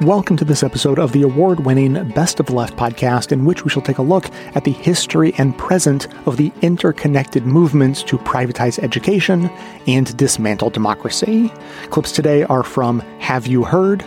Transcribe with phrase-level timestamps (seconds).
[0.00, 3.64] Welcome to this episode of the award winning Best of the Left podcast, in which
[3.64, 8.18] we shall take a look at the history and present of the interconnected movements to
[8.18, 9.48] privatize education
[9.86, 11.50] and dismantle democracy.
[11.90, 14.04] Clips today are from Have You Heard?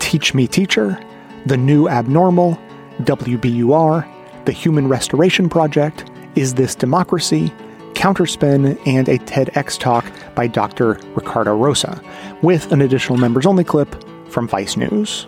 [0.00, 1.00] Teach Me Teacher,
[1.46, 2.58] The New Abnormal,
[3.02, 7.54] WBUR, The Human Restoration Project, Is This Democracy?
[7.92, 10.94] Counterspin, and a TEDx talk by Dr.
[11.14, 12.02] Ricardo Rosa,
[12.42, 13.94] with an additional members only clip
[14.28, 15.26] from Vice News.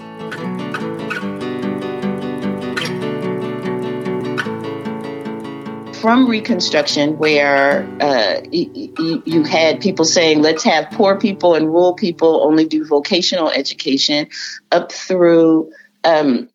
[6.00, 12.42] from Reconstruction, where uh, you, had people saying, let's have poor people and rural people
[12.42, 14.28] only do vocational education,
[14.73, 15.70] up through
[16.04, 16.48] um,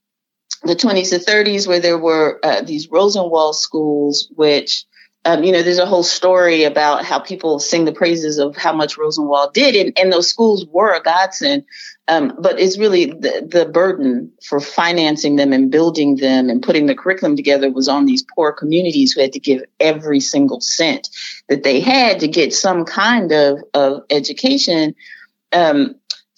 [0.63, 4.85] the 20s to 30s, where there were uh, these Rosenwald schools, which
[5.26, 8.74] um, you know, there's a whole story about how people sing the praises of how
[8.74, 11.66] much Rosenwald did, and, and those schools were a godsend.
[12.08, 16.86] Um, but it's really the, the burden for financing them and building them and putting
[16.86, 21.10] the curriculum together was on these poor communities who had to give every single cent
[21.49, 24.96] that they had to get some kind of, of education.
[25.52, 25.96] Um,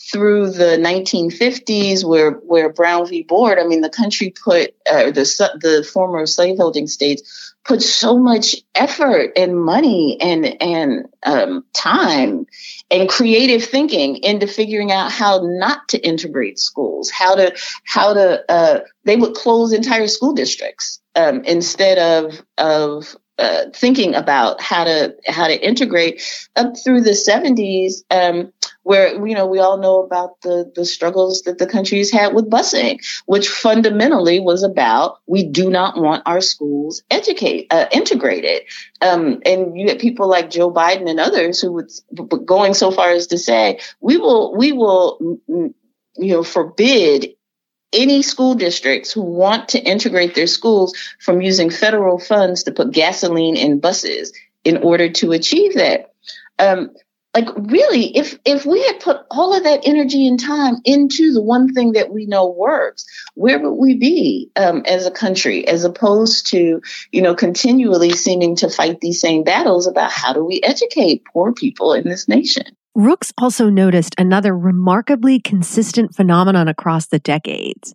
[0.10, 3.24] through the 1950s, where where Brown v.
[3.24, 8.56] Board, I mean, the country put uh, the the former slaveholding states put so much
[8.74, 12.48] effort and money and and um, time
[12.90, 17.54] and creative thinking into figuring out how not to integrate schools, how to
[17.86, 24.16] how to uh, they would close entire school districts um, instead of of uh, thinking
[24.16, 26.22] about how to how to integrate
[26.56, 28.52] up through the 70s um,
[28.84, 32.50] where you know we all know about the the struggles that the country's had with
[32.50, 38.64] busing which fundamentally was about we do not want our schools educate uh, integrated.
[39.02, 41.92] Um, and you had people like Joe Biden and others who would
[42.46, 45.74] going so far as to say we will we will you
[46.18, 47.36] know forbid
[47.94, 52.92] any school districts who want to integrate their schools from using federal funds to put
[52.92, 54.34] gasoline in buses
[54.64, 56.14] in order to achieve that.
[56.60, 56.92] Um,
[57.34, 61.42] like really, if if we had put all of that energy and time into the
[61.42, 63.06] one thing that we know works,
[63.36, 66.82] where would we be um, as a country, as opposed to
[67.12, 71.54] you know continually seeming to fight these same battles about how do we educate poor
[71.54, 72.76] people in this nation?
[72.98, 77.94] Rooks also noticed another remarkably consistent phenomenon across the decades.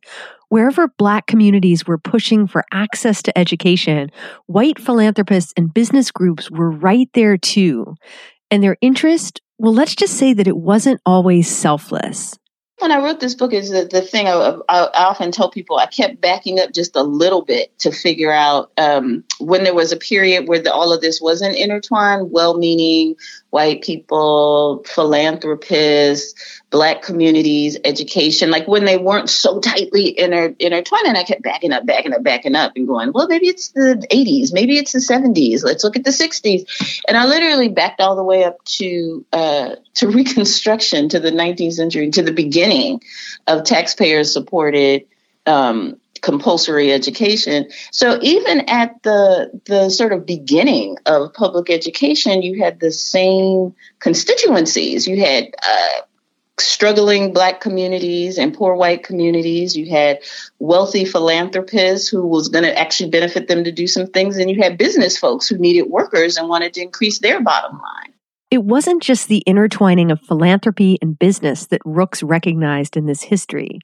[0.48, 4.12] Wherever Black communities were pushing for access to education,
[4.46, 7.96] white philanthropists and business groups were right there too.
[8.48, 12.38] And their interest, well, let's just say that it wasn't always selfless
[12.82, 15.78] when I wrote this book is the, the thing I, I, I, often tell people
[15.78, 19.92] I kept backing up just a little bit to figure out um, when there was
[19.92, 23.14] a period where the, all of this wasn't intertwined, well-meaning
[23.52, 31.06] white people, philanthropists, black communities, education, like when they weren't so tightly inter, intertwined.
[31.06, 34.06] And I kept backing up, backing up, backing up and going, well, maybe it's the
[34.10, 35.62] 80s, maybe it's the 70s.
[35.62, 37.02] Let's look at the 60s.
[37.06, 41.74] And I literally backed all the way up to uh, to Reconstruction, to the 19th
[41.74, 43.02] century, to the beginning
[43.46, 45.04] of taxpayer supported
[45.44, 47.69] um, compulsory education.
[47.91, 53.75] So even at the the sort of beginning of public education, you had the same
[53.99, 55.06] constituencies.
[55.06, 56.00] You had uh,
[56.59, 59.77] struggling black communities and poor white communities.
[59.77, 60.21] You had
[60.59, 64.62] wealthy philanthropists who was going to actually benefit them to do some things, and you
[64.62, 68.15] had business folks who needed workers and wanted to increase their bottom line.
[68.50, 73.81] It wasn't just the intertwining of philanthropy and business that Rooks recognized in this history.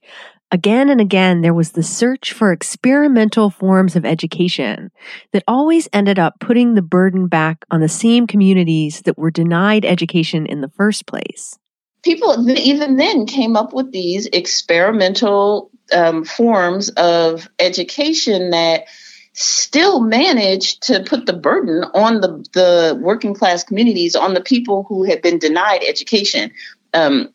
[0.51, 4.89] Again and again, there was the search for experimental forms of education
[5.31, 9.85] that always ended up putting the burden back on the same communities that were denied
[9.85, 11.59] education in the first place.
[12.01, 18.85] People even then came up with these experimental um, forms of education that
[19.33, 24.83] still managed to put the burden on the, the working class communities, on the people
[24.89, 26.51] who had been denied education.
[26.93, 27.33] Um,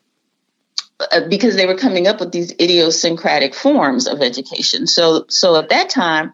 [0.99, 4.87] Uh, because they were coming up with these idiosyncratic forms of education.
[4.87, 6.33] So, so at that time,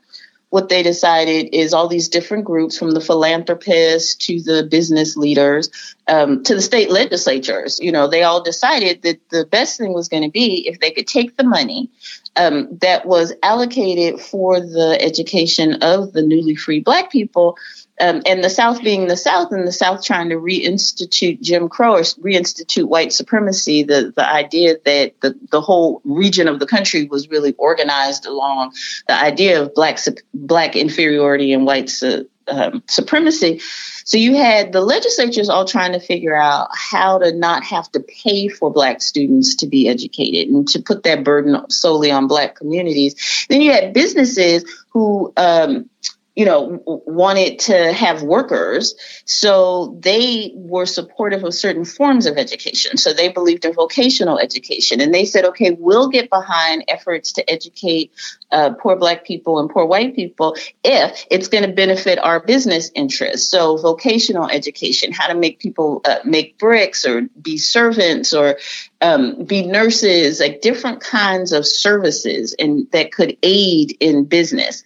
[0.50, 5.96] what they decided is all these different groups, from the philanthropists to the business leaders
[6.12, 10.10] um, to the state legislatures, you know, they all decided that the best thing was
[10.10, 11.90] going to be if they could take the money
[12.36, 17.58] um, that was allocated for the education of the newly free Black people
[18.02, 21.96] um, and the South being the South, and the South trying to reinstitute Jim Crow
[21.96, 27.06] or reinstitute white supremacy, the, the idea that the, the whole region of the country
[27.06, 28.74] was really organized along
[29.08, 30.00] the idea of black
[30.34, 33.62] black inferiority and white su- um, supremacy.
[34.04, 38.00] So you had the legislatures all trying to figure out how to not have to
[38.00, 42.56] pay for Black students to be educated and to put that burden solely on Black
[42.56, 43.46] communities.
[43.50, 45.90] Then you had businesses who um,
[46.36, 48.96] you know, wanted to have workers.
[49.26, 52.98] So they were supportive of certain forms of education.
[52.98, 55.02] So they believed in vocational education.
[55.02, 58.14] And they said, okay, we'll get behind efforts to educate
[58.50, 62.92] uh, poor Black people and poor white people if it's going to benefit our business
[62.96, 63.50] interests.
[63.50, 68.58] So vocational education, how to make people uh, make bricks or be servants or
[69.02, 74.84] um, be nurses, like different kinds of services and that could aid in business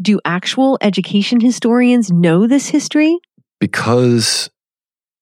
[0.00, 3.18] do actual education historians know this history?
[3.60, 4.50] Because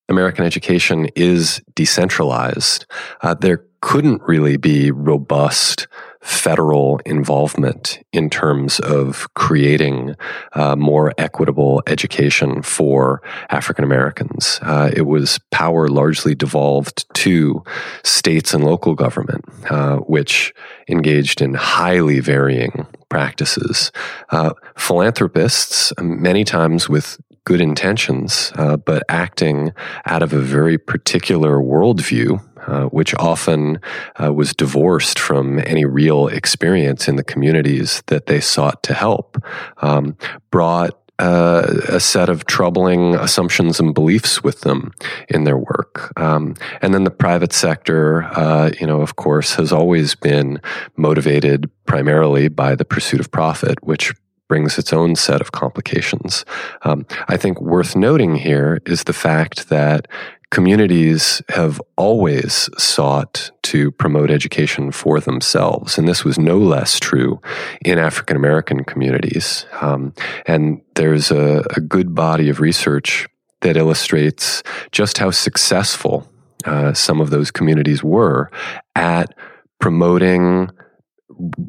[0.08, 2.86] American education is decentralized,
[3.22, 5.88] uh, there couldn't really be robust
[6.22, 10.14] federal involvement in terms of creating
[10.52, 13.20] uh, more equitable education for
[13.50, 14.60] African Americans.
[14.62, 17.64] Uh, it was power largely devolved to
[18.04, 20.54] states and local government, uh, which
[20.88, 23.92] engaged in highly varying practices.
[24.30, 29.70] Uh, philanthropists, many times with good intentions, uh, but acting
[30.06, 33.78] out of a very particular worldview, uh, which often
[34.18, 39.36] uh, was divorced from any real experience in the communities that they sought to help,
[39.82, 40.16] um,
[40.50, 44.92] brought uh, a set of troubling assumptions and beliefs with them
[45.28, 46.12] in their work.
[46.18, 50.60] Um, and then the private sector, uh, you know, of course, has always been
[50.96, 54.12] motivated primarily by the pursuit of profit, which
[54.48, 56.44] brings its own set of complications.
[56.82, 60.08] Um, I think worth noting here is the fact that
[60.52, 65.96] communities have always sought to promote education for themselves.
[65.96, 67.40] And this was no less true
[67.84, 69.64] in African American communities.
[69.81, 70.12] Um,
[70.46, 73.26] and there's a, a, good body of research
[73.62, 74.62] that illustrates
[74.93, 76.31] just how successful
[76.66, 78.50] uh, some of those communities were
[78.94, 79.34] at
[79.81, 80.69] promoting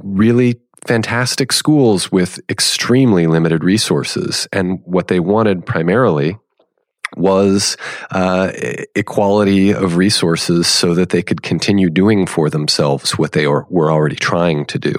[0.04, 4.46] really fantastic schools with extremely limited resources.
[4.52, 6.38] And what they wanted primarily
[7.16, 7.78] was
[8.12, 8.52] uh,
[8.96, 13.92] equality of resources so that they could continue doing for themselves what they are, were
[13.92, 14.96] already trying to do.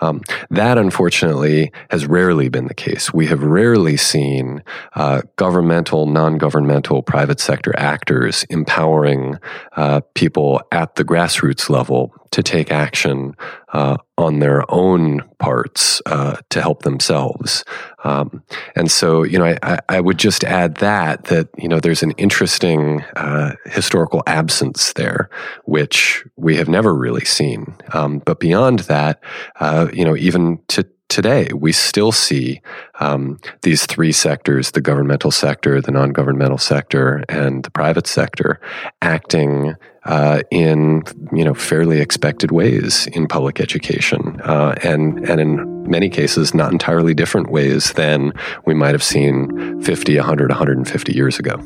[0.00, 3.12] Um, that, unfortunately, has rarely been the case.
[3.12, 4.62] We have rarely seen
[4.94, 9.38] uh, governmental, non governmental, private sector actors empowering
[9.76, 13.34] uh, people at the grassroots level to take action
[13.72, 17.64] uh, on their own parts uh, to help themselves.
[18.04, 18.42] Um,
[18.74, 22.12] and so, you know, I, I, would just add that that you know there's an
[22.12, 25.28] interesting uh, historical absence there,
[25.64, 27.74] which we have never really seen.
[27.92, 29.20] Um, but beyond that,
[29.60, 32.60] uh, you know, even to today, we still see
[33.00, 38.60] um, these three sectors the governmental sector, the non governmental sector, and the private sector
[39.02, 39.74] acting
[40.04, 46.08] uh, in you know fairly expected ways in public education, uh, and and in many
[46.08, 48.32] cases not entirely different ways than
[48.64, 51.60] we might have seen 50, 100, 150 years ago.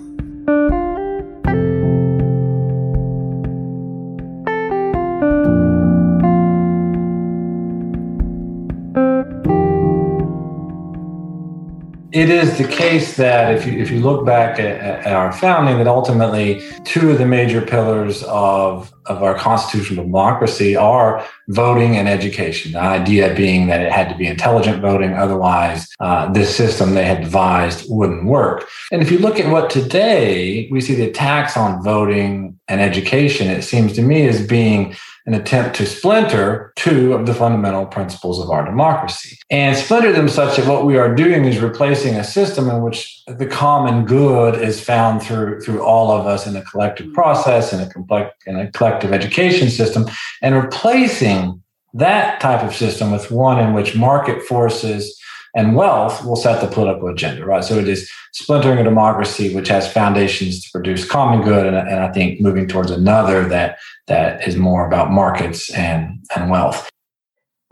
[12.13, 15.79] It is the case that if you if you look back at, at, our founding,
[15.79, 22.09] that ultimately two of the major pillars of of our constitutional democracy are voting and
[22.09, 22.73] education.
[22.73, 27.05] The idea being that it had to be intelligent voting, otherwise uh, this system they
[27.05, 28.69] had devised wouldn't work.
[28.91, 33.49] And if you look at what today we see the attacks on voting and education,
[33.49, 34.97] it seems to me as being
[35.31, 40.29] an attempt to splinter two of the fundamental principles of our democracy and splinter them
[40.29, 44.61] such that what we are doing is replacing a system in which the common good
[44.61, 48.59] is found through through all of us in a collective process in a, complex, in
[48.59, 50.05] a collective education system
[50.43, 51.63] and replacing
[51.95, 55.17] that type of system with one in which market forces
[55.55, 57.65] and wealth will set the political agenda, right?
[57.65, 62.01] So it is splintering a democracy which has foundations to produce common good, and, and
[62.01, 66.89] I think moving towards another that that is more about markets and and wealth.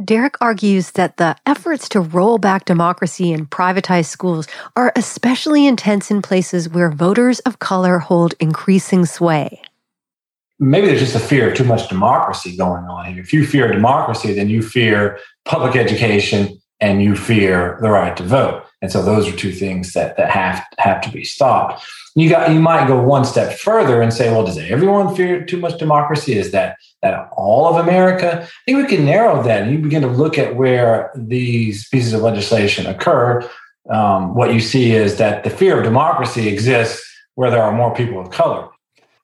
[0.05, 6.09] Derek argues that the efforts to roll back democracy and privatize schools are especially intense
[6.09, 9.61] in places where voters of color hold increasing sway.
[10.61, 13.21] Maybe there's just a fear of too much democracy going on here.
[13.21, 18.23] If you fear democracy, then you fear public education and you fear the right to
[18.23, 18.65] vote.
[18.81, 21.85] And so those are two things that, that have, have to be stopped.
[22.15, 25.59] You got you might go one step further and say, well, does everyone fear too
[25.59, 26.35] much democracy?
[26.35, 28.43] Is that that all of America?
[28.43, 32.13] I think we can narrow that and you begin to look at where these pieces
[32.13, 33.49] of legislation occur.
[33.91, 37.05] um, what you see is that the fear of democracy exists
[37.35, 38.69] where there are more people of color.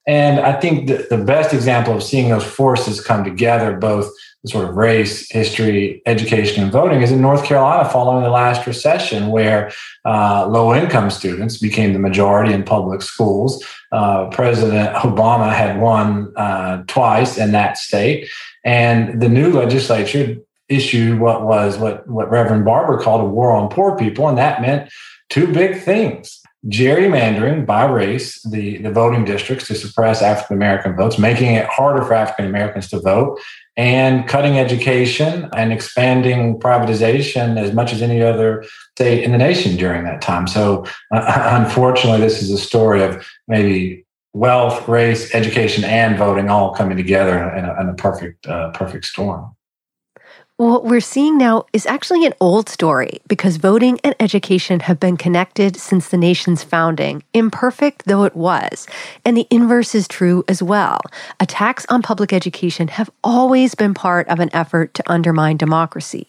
[0.06, 4.10] And I think the, the best example of seeing those forces come together, both
[4.46, 9.28] sort of race, history, education, and voting, is in North Carolina following the last recession,
[9.28, 9.72] where
[10.04, 13.64] uh, low income students became the majority in public schools.
[13.92, 18.28] Uh, President Obama had won uh, twice in that state.
[18.64, 20.36] And the new legislature
[20.68, 24.28] issued what was what, what Reverend Barber called a war on poor people.
[24.28, 24.90] And that meant
[25.28, 31.18] two big things gerrymandering by race the, the voting districts to suppress African American votes,
[31.18, 33.38] making it harder for African Americans to vote,
[33.76, 39.76] and cutting education and expanding privatization as much as any other state in the nation
[39.76, 40.46] during that time.
[40.46, 46.74] So, uh, unfortunately, this is a story of maybe wealth, race, education, and voting all
[46.74, 49.56] coming together in a, in a perfect, uh, perfect storm.
[50.56, 55.16] What we're seeing now is actually an old story because voting and education have been
[55.16, 58.86] connected since the nation's founding, imperfect though it was.
[59.24, 61.00] And the inverse is true as well.
[61.40, 66.28] Attacks on public education have always been part of an effort to undermine democracy.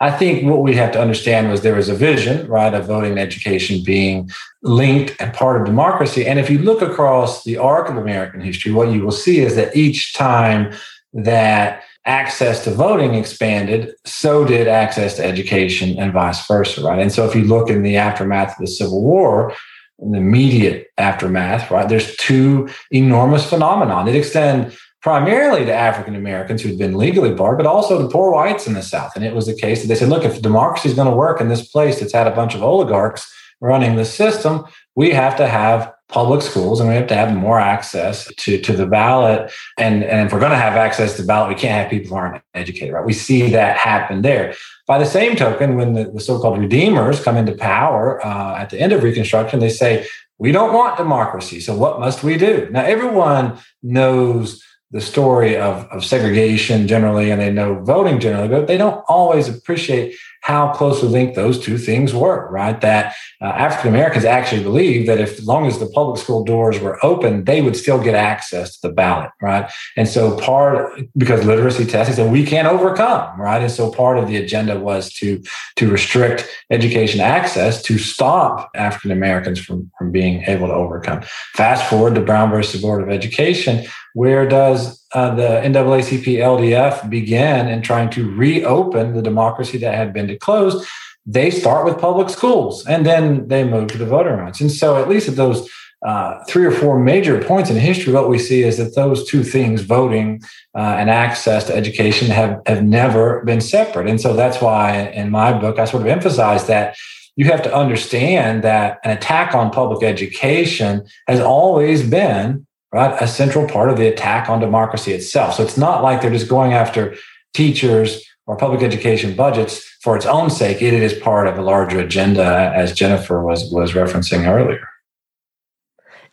[0.00, 3.10] I think what we have to understand was there was a vision, right, of voting
[3.10, 4.30] and education being
[4.62, 6.26] linked and part of democracy.
[6.26, 9.54] And if you look across the arc of American history, what you will see is
[9.56, 10.72] that each time
[11.12, 16.98] that access to voting expanded, so did access to education and vice versa, right?
[16.98, 19.54] And so if you look in the aftermath of the Civil War,
[20.00, 26.62] in the immediate aftermath, right, there's two enormous phenomena that extend primarily to African Americans
[26.62, 29.12] who'd been legally barred, but also to poor whites in the South.
[29.14, 31.40] And it was the case that they said, look, if democracy is going to work
[31.40, 34.64] in this place that's had a bunch of oligarchs running the system,
[34.96, 38.72] we have to have public schools and we have to have more access to, to
[38.72, 39.52] the ballot.
[39.76, 42.10] And, and if we're going to have access to the ballot, we can't have people
[42.10, 43.04] who aren't educated, right?
[43.04, 44.54] We see that happen there.
[44.86, 48.80] By the same token, when the, the so-called redeemers come into power uh, at the
[48.80, 50.06] end of Reconstruction, they say,
[50.38, 51.60] we don't want democracy.
[51.60, 52.68] So what must we do?
[52.70, 58.66] Now, everyone knows the story of, of segregation generally and they know voting generally, but
[58.66, 62.80] they don't always appreciate how closely linked those two things were, right?
[62.80, 66.78] That uh, African Americans actually believed that if as long as the public school doors
[66.78, 69.70] were open, they would still get access to the ballot, right?
[69.96, 73.62] And so part because literacy testing said we can't overcome, right?
[73.62, 75.42] And so part of the agenda was to
[75.76, 81.22] to restrict education access to stop African Americans from, from being able to overcome.
[81.54, 87.68] Fast forward to Brown versus Board of Education, where does uh, the NAACP LDF began
[87.68, 90.86] in trying to reopen the democracy that had been closed?
[91.24, 94.60] They start with public schools and then they move to the voting rights.
[94.60, 95.68] And so, at least at those
[96.06, 99.42] uh, three or four major points in history, what we see is that those two
[99.42, 100.40] things, voting
[100.76, 104.08] uh, and access to education, have, have never been separate.
[104.08, 106.96] And so that's why in my book, I sort of emphasize that
[107.34, 113.20] you have to understand that an attack on public education has always been right?
[113.20, 115.54] A central part of the attack on democracy itself.
[115.54, 117.16] So it's not like they're just going after
[117.54, 120.80] teachers or public education budgets for its own sake.
[120.80, 124.88] It is part of a larger agenda, as Jennifer was was referencing earlier.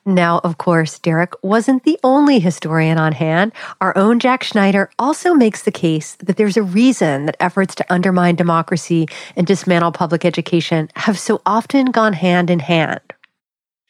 [0.08, 3.52] Now, of course, Derek wasn't the only historian on hand.
[3.82, 7.94] Our own Jack Schneider also makes the case that there's a reason that efforts to
[7.94, 13.05] undermine democracy and dismantle public education have so often gone hand in hand.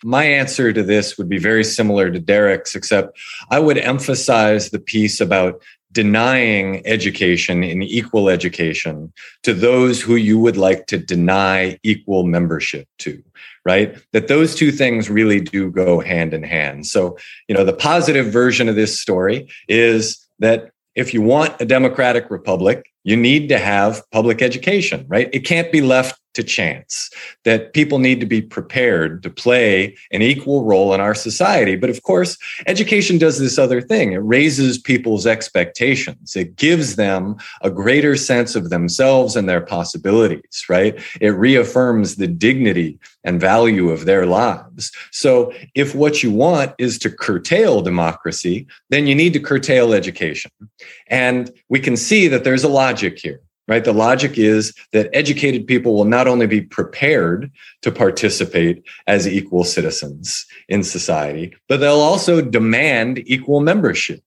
[0.04, 3.18] My answer to this would be very similar to Derek's, except
[3.50, 5.62] I would emphasize the piece about
[5.96, 12.88] denying education and equal education to those who you would like to deny equal membership
[13.00, 13.24] to
[13.66, 13.98] right?
[14.14, 16.86] That those two things really do go hand in hand.
[16.86, 21.66] So you know the positive version of this story is that if you want a
[21.66, 25.30] democratic republic you need to have public education right?
[25.34, 27.10] It can't be left to chance,
[27.44, 31.76] that people need to be prepared to play an equal role in our society.
[31.76, 32.38] But of course,
[32.68, 38.56] education does this other thing it raises people's expectations, it gives them a greater sense
[38.56, 41.00] of themselves and their possibilities, right?
[41.22, 44.92] It reaffirms the dignity and value of their lives.
[45.12, 50.52] So if what you want is to curtail democracy, then you need to curtail education.
[51.08, 53.84] And we can see that there's a logic here right?
[53.84, 59.64] The logic is that educated people will not only be prepared to participate as equal
[59.64, 64.22] citizens in society, but they'll also demand equal membership.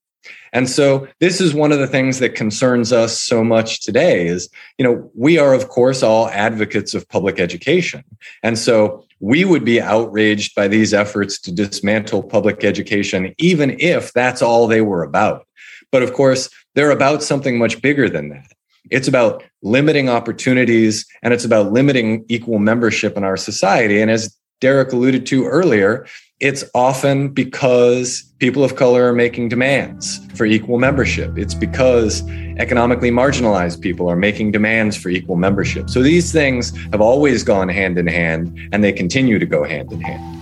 [0.53, 4.49] And so this is one of the things that concerns us so much today is,
[4.79, 8.03] you know, we are of course all advocates of public education.
[8.43, 14.13] And so we would be outraged by these efforts to dismantle public education even if
[14.13, 15.47] that's all they were about.
[15.93, 18.53] But of course, they're about something much bigger than that
[18.91, 24.01] It's about limiting opportunities and it's about limiting equal membership in our society.
[24.01, 26.07] And as Derek alluded to earlier,
[26.41, 31.37] it's often because people of color are making demands for equal membership.
[31.37, 32.23] It's because
[32.59, 35.91] economically marginalized people are making demands for equal membership.
[35.91, 39.93] So these things have always gone hand in hand and they continue to go hand
[39.93, 40.38] in hand.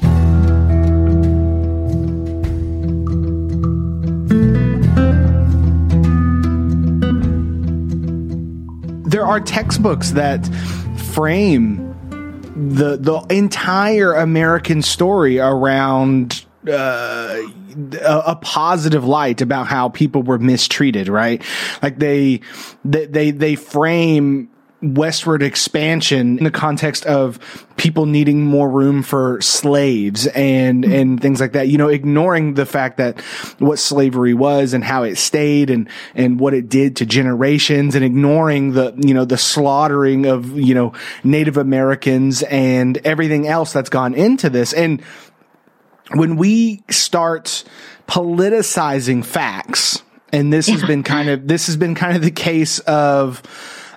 [9.26, 10.47] Are textbooks that
[11.12, 11.83] frame
[12.56, 17.42] the the entire American story around uh,
[18.02, 21.42] a, positive light about how people were mistreated, right?
[21.83, 22.40] Like they
[22.85, 24.49] they they, they frame
[24.95, 27.38] westward expansion in the context of
[27.76, 30.93] people needing more room for slaves and mm-hmm.
[30.93, 33.21] and things like that you know ignoring the fact that
[33.59, 38.05] what slavery was and how it stayed and and what it did to generations and
[38.05, 40.93] ignoring the you know the slaughtering of you know
[41.25, 45.02] native americans and everything else that's gone into this and
[46.14, 47.64] when we start
[48.07, 50.02] politicizing facts
[50.33, 50.75] and this yeah.
[50.75, 53.43] has been kind of this has been kind of the case of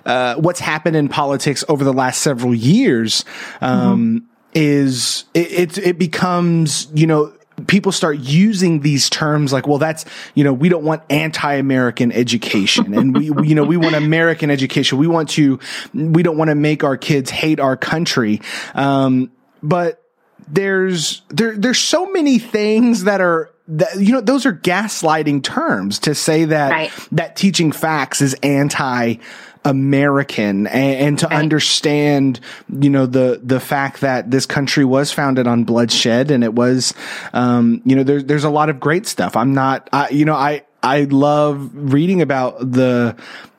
[0.06, 3.24] uh, what's happened in politics over the last several years
[3.60, 4.26] um, mm-hmm.
[4.54, 7.32] is it, it, it becomes you know
[7.66, 10.04] people start using these terms like well that's
[10.34, 14.50] you know we don't want anti-american education and we, we you know we want american
[14.50, 15.58] education we want to
[15.92, 18.40] we don't want to make our kids hate our country
[18.74, 19.30] um,
[19.62, 20.02] but
[20.48, 26.00] there's there there's so many things that are that, you know those are gaslighting terms
[26.00, 26.92] to say that right.
[27.12, 29.16] that teaching facts is anti
[29.64, 31.38] American and, and to right.
[31.38, 32.40] understand,
[32.80, 36.94] you know, the, the fact that this country was founded on bloodshed and it was,
[37.32, 39.36] um, you know, there's, there's a lot of great stuff.
[39.36, 43.16] I'm not, I, you know, I, I love reading about the,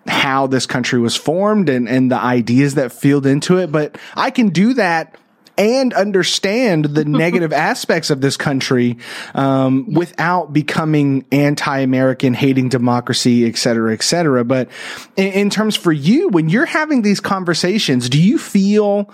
[0.07, 4.31] how this country was formed and, and the ideas that filled into it, but I
[4.31, 5.15] can do that
[5.61, 8.97] and understand the negative aspects of this country
[9.35, 14.43] um, without becoming anti-American, hating democracy, et cetera, et cetera.
[14.43, 14.69] But
[15.15, 19.07] in, in terms for you, when you're having these conversations, do you feel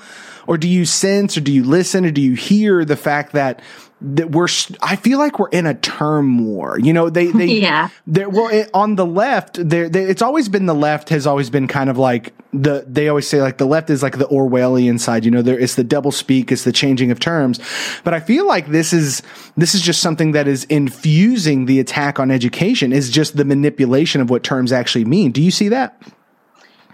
[0.47, 3.61] or do you sense or do you listen or do you hear the fact that
[3.99, 4.47] that we're
[4.81, 6.79] I feel like we're in a term war.
[6.79, 7.89] You know, they they yeah.
[8.05, 11.67] They're, well, it, on the left, they it's always been the left has always been
[11.67, 15.25] kind of like the they always say like the left is like the Orwellian side.
[15.25, 17.59] You know, there it's the double speak, it's the changing of terms.
[18.03, 19.23] But I feel like this is
[19.55, 24.21] this is just something that is infusing the attack on education is just the manipulation
[24.21, 25.31] of what terms actually mean.
[25.31, 25.99] Do you see that?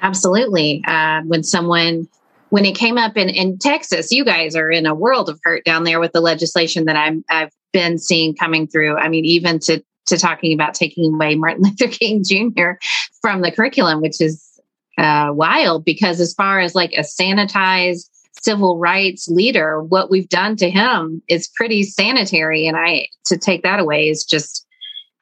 [0.01, 0.83] Absolutely.
[0.85, 2.07] Uh, when someone
[2.53, 5.65] when it came up in, in Texas, you guys are in a world of hurt
[5.65, 8.95] down there with the legislation that I'm, I've been seeing coming through.
[8.95, 12.73] I mean, even to, to talking about taking away Martin Luther King Jr.
[13.23, 14.47] from the curriculum, which is
[14.99, 20.55] uh, wild because as far as like a sanitized civil rights leader, what we've done
[20.57, 22.67] to him is pretty sanitary.
[22.67, 24.63] And I, to take that away is just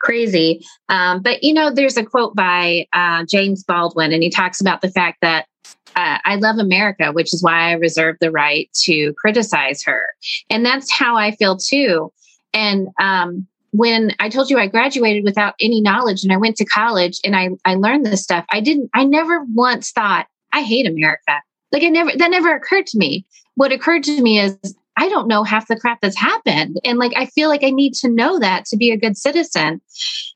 [0.02, 0.66] crazy.
[0.90, 4.82] Um, but you know, there's a quote by uh, James Baldwin, and he talks about
[4.82, 5.46] the fact that
[5.96, 10.08] uh, I love America, which is why I reserve the right to criticize her.
[10.50, 12.12] And that's how I feel too.
[12.54, 16.66] And um, when I told you I graduated without any knowledge and I went to
[16.66, 20.88] college and I, I learned this stuff, I didn't, I never once thought, I hate
[20.88, 21.42] America.
[21.72, 23.26] Like I never, that never occurred to me.
[23.56, 24.58] What occurred to me is
[24.98, 26.78] I don't know half the crap that's happened.
[26.84, 29.82] And like, I feel like I need to know that to be a good citizen.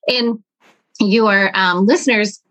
[0.07, 0.41] And
[0.99, 2.41] your um, listeners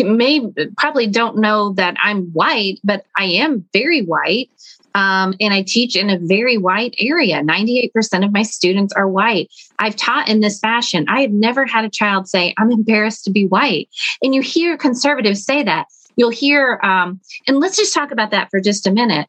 [0.00, 0.40] may
[0.76, 4.50] probably don't know that I'm white, but I am very white.
[4.96, 7.42] Um, and I teach in a very white area.
[7.42, 9.50] 98% of my students are white.
[9.80, 11.06] I've taught in this fashion.
[11.08, 13.88] I have never had a child say, I'm embarrassed to be white.
[14.22, 15.88] And you hear conservatives say that.
[16.14, 19.28] You'll hear, um, and let's just talk about that for just a minute.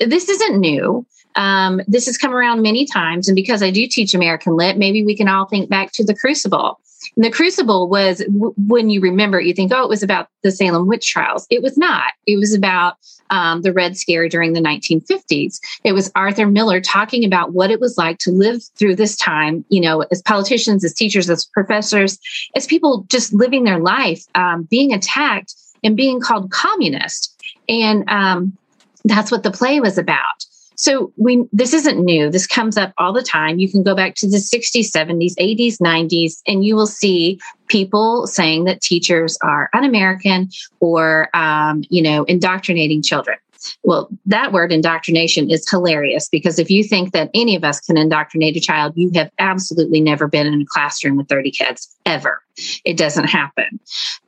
[0.00, 1.06] This isn't new.
[1.36, 3.28] Um, this has come around many times.
[3.28, 6.16] And because I do teach American Lit, maybe we can all think back to the
[6.16, 6.80] Crucible.
[7.16, 10.28] And the Crucible was, w- when you remember, it, you think, oh, it was about
[10.42, 11.46] the Salem witch trials.
[11.50, 12.12] It was not.
[12.26, 12.96] It was about
[13.30, 15.58] um, the Red Scare during the 1950s.
[15.82, 19.64] It was Arthur Miller talking about what it was like to live through this time,
[19.68, 22.18] you know, as politicians, as teachers, as professors,
[22.54, 27.32] as people just living their life, um, being attacked and being called communist.
[27.68, 28.56] And um,
[29.04, 30.44] that's what the play was about.
[30.76, 32.30] So we this isn't new.
[32.30, 33.58] This comes up all the time.
[33.58, 38.26] You can go back to the 60s, 70s, 80s, 90s, and you will see people
[38.26, 43.38] saying that teachers are un-American or um, you know indoctrinating children.
[43.82, 47.96] well, that word indoctrination is hilarious because if you think that any of us can
[47.96, 52.42] indoctrinate a child, you have absolutely never been in a classroom with 30 kids ever.
[52.84, 53.80] It doesn't happen.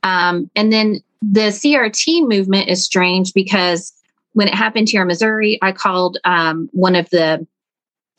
[0.03, 3.93] Um, and then the CRT movement is strange because
[4.33, 7.45] when it happened here in Missouri, I called um, one of the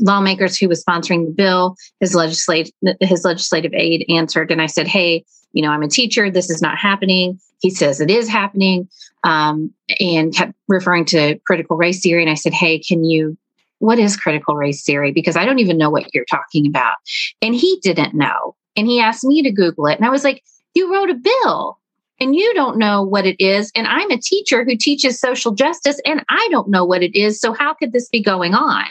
[0.00, 1.76] lawmakers who was sponsoring the bill.
[2.00, 6.30] His legislative his legislative aide answered, and I said, "Hey, you know, I'm a teacher.
[6.30, 8.88] This is not happening." He says it is happening,
[9.24, 12.22] um, and kept referring to critical race theory.
[12.22, 13.36] And I said, "Hey, can you?"
[13.78, 15.10] What is critical race theory?
[15.10, 16.96] Because I don't even know what you're talking about.
[17.40, 18.54] And he didn't know.
[18.76, 19.96] And he asked me to Google it.
[19.96, 20.42] And I was like,
[20.74, 21.78] You wrote a bill
[22.20, 23.72] and you don't know what it is.
[23.74, 27.40] And I'm a teacher who teaches social justice and I don't know what it is.
[27.40, 28.86] So how could this be going on?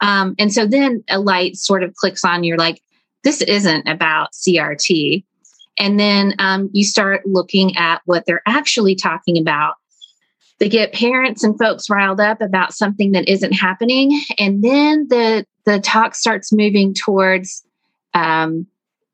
[0.00, 2.42] Um, and so then a light sort of clicks on.
[2.42, 2.82] You're like,
[3.22, 5.24] this isn't about CRT.
[5.78, 9.76] And then um, you start looking at what they're actually talking about.
[10.58, 15.44] They get parents and folks riled up about something that isn't happening, and then the
[15.64, 17.64] the talk starts moving towards
[18.14, 18.66] um,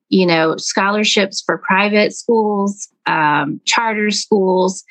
[0.09, 4.85] you know, scholarships for private schools, um, charter schools.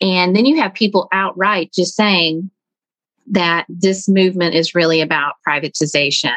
[0.00, 2.50] And then you have people outright just saying
[3.28, 6.36] that this movement is really about privatization.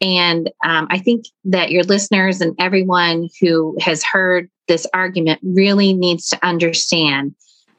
[0.00, 5.92] And um, I think that your listeners and everyone who has heard this argument really
[5.92, 7.34] needs to understand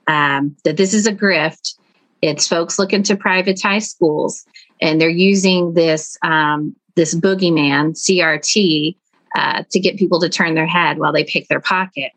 [0.08, 1.76] um, that this is a grift.
[2.22, 4.44] It's folks looking to privatize schools,
[4.82, 8.98] and they're using this um, this boogeyman CRT
[9.36, 12.12] uh, to get people to turn their head while they pick their pocket.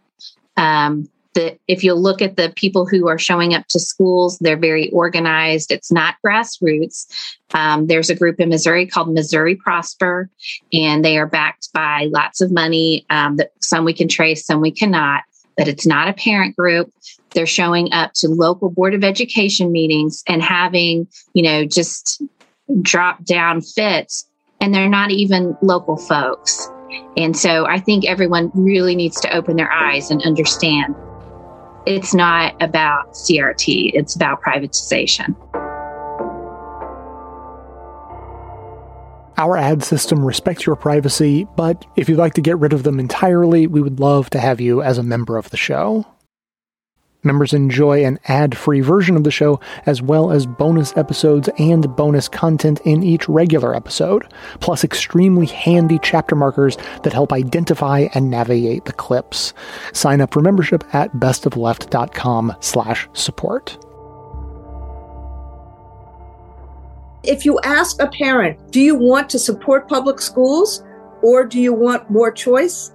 [0.57, 4.57] Um, the, if you look at the people who are showing up to schools, they're
[4.57, 5.71] very organized.
[5.71, 7.07] It's not grassroots.
[7.55, 10.29] Um, there's a group in Missouri called Missouri Prosper,
[10.73, 13.07] and they are backed by lots of money.
[13.09, 15.23] Um, that some we can trace, some we cannot.
[15.57, 16.93] But it's not a parent group.
[17.31, 22.23] They're showing up to local board of education meetings and having, you know, just
[22.81, 24.27] drop down fits,
[24.61, 26.69] and they're not even local folks.
[27.17, 30.95] And so I think everyone really needs to open their eyes and understand
[31.87, 35.35] it's not about CRT, it's about privatization.
[39.37, 43.01] Our ad system respects your privacy, but if you'd like to get rid of them
[43.01, 46.07] entirely, we would love to have you as a member of the show.
[47.25, 51.95] Members enjoy an ad free version of the show, as well as bonus episodes and
[51.95, 54.27] bonus content in each regular episode,
[54.59, 59.55] plus extremely handy chapter markers that help identify and navigate the clips.
[59.93, 63.79] Sign up for membership at bestofleft.com slash support.
[67.23, 70.83] If you ask a parent, do you want to support public schools
[71.23, 72.91] or do you want more choice?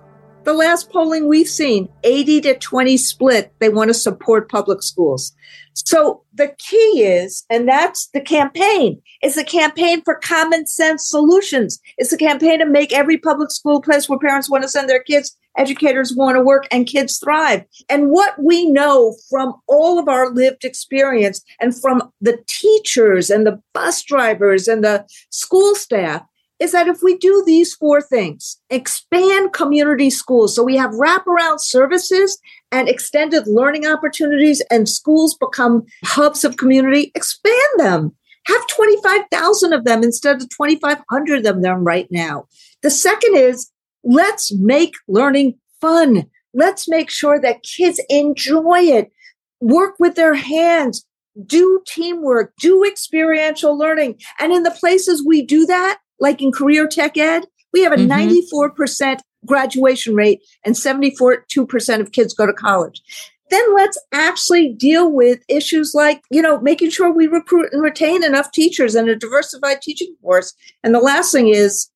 [0.48, 5.36] The last polling we've seen 80 to 20 split they want to support public schools.
[5.74, 9.02] So the key is and that's the campaign.
[9.22, 11.80] It's a campaign for common sense solutions.
[11.98, 15.04] It's a campaign to make every public school place where parents want to send their
[15.04, 17.66] kids educators want to work and kids thrive.
[17.90, 23.46] And what we know from all of our lived experience and from the teachers and
[23.46, 26.22] the bus drivers and the school staff
[26.60, 31.60] is that if we do these four things, expand community schools, so we have wraparound
[31.60, 32.40] services
[32.72, 38.16] and extended learning opportunities, and schools become hubs of community, expand them.
[38.48, 42.48] Have 25,000 of them instead of 2,500 of them right now.
[42.82, 43.70] The second is
[44.04, 46.26] let's make learning fun.
[46.54, 49.12] Let's make sure that kids enjoy it,
[49.60, 51.06] work with their hands,
[51.46, 54.20] do teamwork, do experiential learning.
[54.40, 57.98] And in the places we do that, like in career tech ed, we have a
[57.98, 58.72] mm-hmm.
[58.72, 63.02] 94% graduation rate and 74.2% of kids go to college.
[63.50, 68.24] Then let's actually deal with issues like, you know, making sure we recruit and retain
[68.24, 70.54] enough teachers and a diversified teaching force.
[70.84, 71.90] And the last thing is,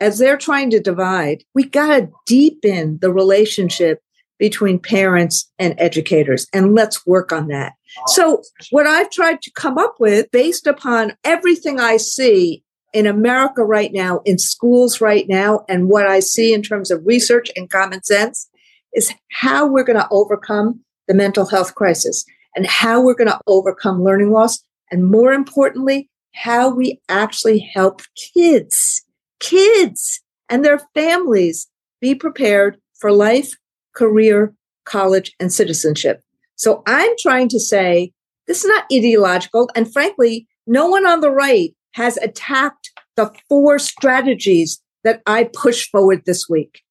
[0.00, 4.00] as they're trying to divide, we got to deepen the relationship
[4.38, 6.46] between parents and educators.
[6.52, 7.74] And let's work on that.
[8.06, 13.64] So, what I've tried to come up with, based upon everything I see in America
[13.64, 17.70] right now, in schools right now, and what I see in terms of research and
[17.70, 18.48] common sense
[18.94, 22.24] is how we're going to overcome the mental health crisis
[22.56, 24.60] and how we're going to overcome learning loss.
[24.90, 28.02] And more importantly, how we actually help
[28.34, 29.04] kids,
[29.40, 31.68] kids and their families
[32.00, 33.52] be prepared for life,
[33.94, 36.22] career, college, and citizenship.
[36.56, 38.12] So I'm trying to say
[38.46, 39.68] this is not ideological.
[39.74, 45.90] And frankly, no one on the right has attacked the four strategies that I push
[45.90, 46.82] forward this week.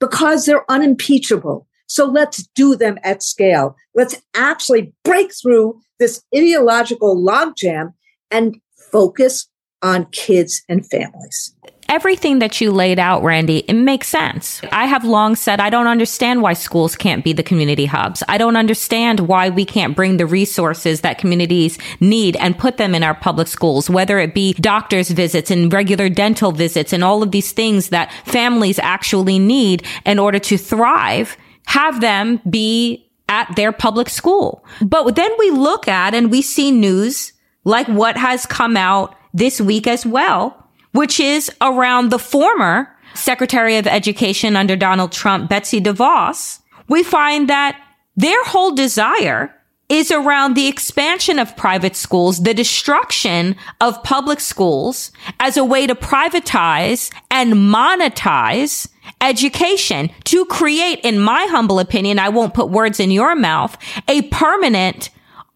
[0.00, 3.76] Because they're unimpeachable, So let's do them at scale.
[3.94, 7.92] Let's actually break through this ideological logjam
[8.30, 8.56] and
[8.90, 9.48] focus
[9.82, 11.54] on kids and families
[11.88, 14.60] everything that you laid out, Randi, it makes sense.
[14.72, 18.22] I have long said I don't understand why schools can't be the community hubs.
[18.28, 22.94] I don't understand why we can't bring the resources that communities need and put them
[22.94, 27.22] in our public schools, whether it be doctor's visits and regular dental visits and all
[27.22, 33.54] of these things that families actually need in order to thrive, have them be at
[33.56, 34.64] their public school.
[34.82, 37.32] But then we look at and we see news
[37.64, 40.63] like what has come out this week as well
[40.94, 47.48] which is around the former Secretary of Education under Donald Trump, Betsy DeVos, we find
[47.48, 47.80] that
[48.16, 49.52] their whole desire
[49.88, 55.86] is around the expansion of private schools, the destruction of public schools as a way
[55.86, 58.88] to privatize and monetize
[59.20, 60.10] education.
[60.24, 63.76] To create, in my humble opinion, I won't put words in your mouth,
[64.08, 65.10] a permanent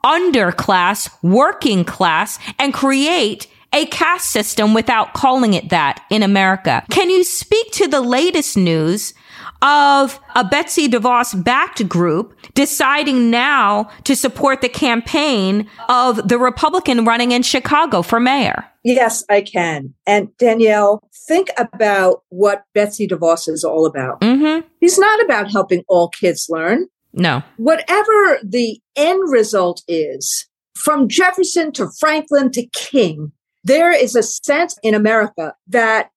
[0.05, 6.85] underclass, working class and create a caste system without calling it that in America.
[6.91, 9.15] Can you speak to the latest news
[9.61, 17.05] of a Betsy DeVos backed group deciding now to support the campaign of the Republican
[17.05, 18.65] running in Chicago for mayor?
[18.85, 19.95] Yes, I can.
[20.07, 24.21] And Danielle, think about what Betsy DeVos is all about.
[24.21, 24.67] Mm-hmm.
[24.81, 26.87] He's not about helping all kids learn.
[27.13, 27.43] No.
[27.57, 33.33] Whatever the end result is, from Jefferson to Franklin to King,
[33.65, 36.11] there is a sense in America that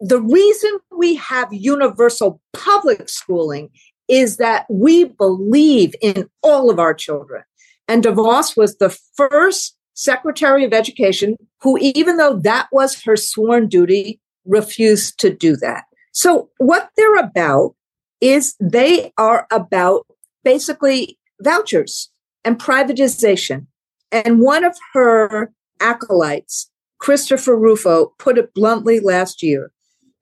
[0.00, 3.70] the reason we have universal public schooling
[4.08, 7.42] is that we believe in all of our children.
[7.88, 13.68] And DeVos was the first Secretary of Education who, even though that was her sworn
[13.68, 15.84] duty, refused to do that.
[16.12, 17.74] So, what they're about
[18.20, 20.06] is they are about
[20.44, 22.10] basically vouchers
[22.44, 23.66] and privatization.
[24.10, 29.72] And one of her acolytes Christopher Rufo put it bluntly last year,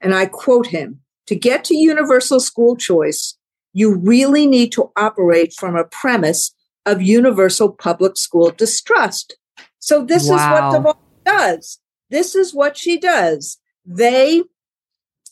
[0.01, 3.37] and I quote him To get to universal school choice,
[3.73, 9.37] you really need to operate from a premise of universal public school distrust.
[9.79, 10.37] So, this wow.
[10.37, 11.81] is what DeVos does.
[12.11, 13.59] This is what she does.
[13.85, 14.43] They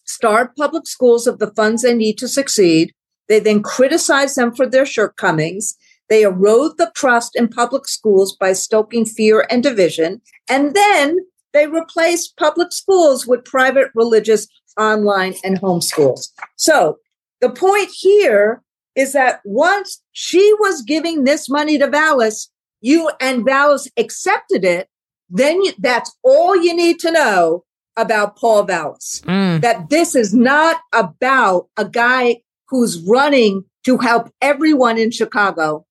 [0.04, 2.92] starve public schools of the funds they need to succeed.
[3.28, 5.76] They then criticize them for their shortcomings.
[6.09, 10.20] They erode the trust in public schools by stoking fear and division.
[10.48, 11.18] And then
[11.54, 14.46] they replaced public schools with private religious
[14.78, 16.28] online and homeschools.
[16.56, 16.98] So
[17.40, 18.62] the point here
[18.94, 24.88] is that once she was giving this money to Vallas, you and Vallas accepted it,
[25.30, 27.64] then you, that's all you need to know
[27.96, 29.22] about Paul Vallas.
[29.24, 29.60] Mm.
[29.62, 32.38] That this is not about a guy
[32.68, 35.86] who's running to help everyone in Chicago.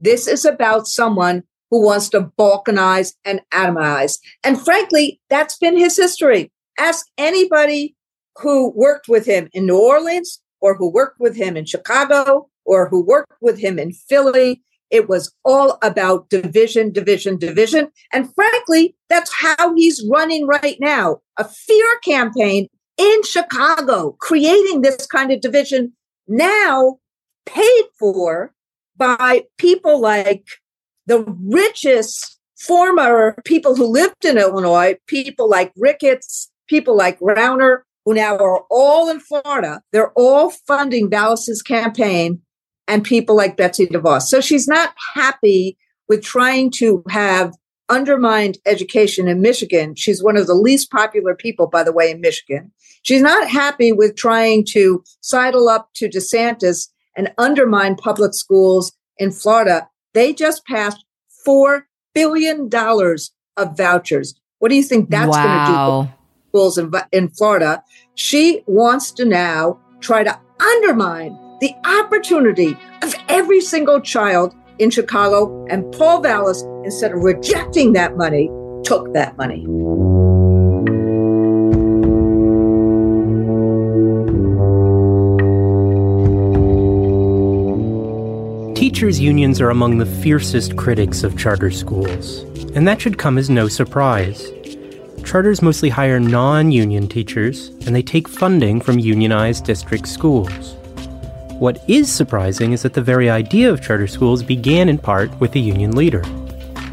[0.00, 4.18] This is about someone who wants to balkanize and atomize.
[4.44, 6.52] And frankly, that's been his history.
[6.78, 7.96] Ask anybody
[8.36, 12.88] who worked with him in New Orleans or who worked with him in Chicago or
[12.88, 14.62] who worked with him in Philly.
[14.90, 17.88] It was all about division, division, division.
[18.12, 25.06] And frankly, that's how he's running right now a fear campaign in Chicago, creating this
[25.06, 25.92] kind of division
[26.28, 26.98] now
[27.44, 28.54] paid for
[28.96, 30.46] by people like
[31.06, 38.14] the richest former people who lived in Illinois, people like Ricketts, people like Rauner, who
[38.14, 42.40] now are all in Florida, they're all funding Vallas's campaign
[42.88, 44.22] and people like Betsy DeVos.
[44.22, 45.76] So she's not happy
[46.08, 47.52] with trying to have
[47.88, 49.94] undermined education in Michigan.
[49.94, 52.72] She's one of the least popular people, by the way, in Michigan.
[53.02, 59.30] She's not happy with trying to sidle up to DeSantis and undermine public schools in
[59.30, 59.88] Florida.
[60.16, 61.04] They just passed
[61.46, 61.82] $4
[62.14, 64.34] billion of vouchers.
[64.60, 65.44] What do you think that's wow.
[65.44, 67.84] going to do schools in, in Florida?
[68.14, 75.66] She wants to now try to undermine the opportunity of every single child in Chicago.
[75.68, 78.48] And Paul Vallas, instead of rejecting that money,
[78.84, 79.66] took that money.
[88.86, 92.42] Teachers' unions are among the fiercest critics of charter schools,
[92.76, 94.52] and that should come as no surprise.
[95.24, 100.74] Charters mostly hire non union teachers, and they take funding from unionized district schools.
[101.58, 105.56] What is surprising is that the very idea of charter schools began in part with
[105.56, 106.22] a union leader.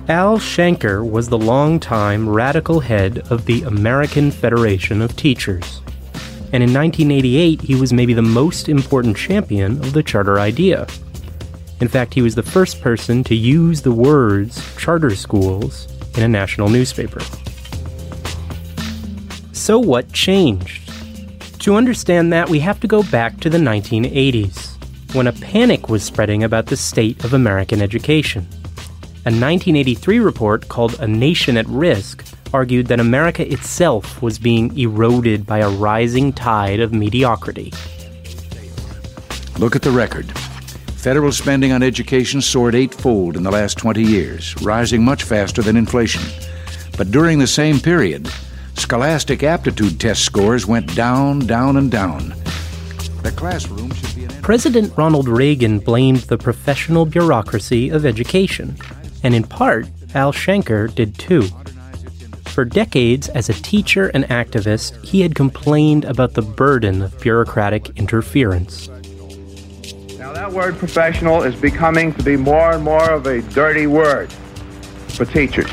[0.09, 5.81] Al Shanker was the longtime radical head of the American Federation of Teachers.
[6.51, 10.87] And in 1988, he was maybe the most important champion of the charter idea.
[11.83, 16.29] In fact, he was the first person to use the words charter schools in a
[16.29, 17.19] national newspaper.
[19.51, 20.89] So, what changed?
[21.63, 26.05] To understand that, we have to go back to the 1980s, when a panic was
[26.05, 28.47] spreading about the state of American education.
[29.25, 35.45] A 1983 report called A Nation at Risk argued that America itself was being eroded
[35.45, 37.73] by a rising tide of mediocrity.
[39.57, 40.31] Look at the record.
[41.03, 45.75] Federal spending on education soared eightfold in the last 20 years, rising much faster than
[45.75, 46.21] inflation.
[46.97, 48.29] But during the same period,
[48.75, 52.29] scholastic aptitude test scores went down, down, and down.
[53.21, 54.41] The classroom should be an.
[54.41, 58.77] President Ronald Reagan blamed the professional bureaucracy of education,
[59.23, 61.49] and in part, Al Shanker did too.
[62.45, 67.89] For decades, as a teacher and activist, he had complained about the burden of bureaucratic
[67.97, 68.87] interference.
[70.33, 74.33] Now, that word professional is becoming to be more and more of a dirty word
[75.09, 75.69] for teachers.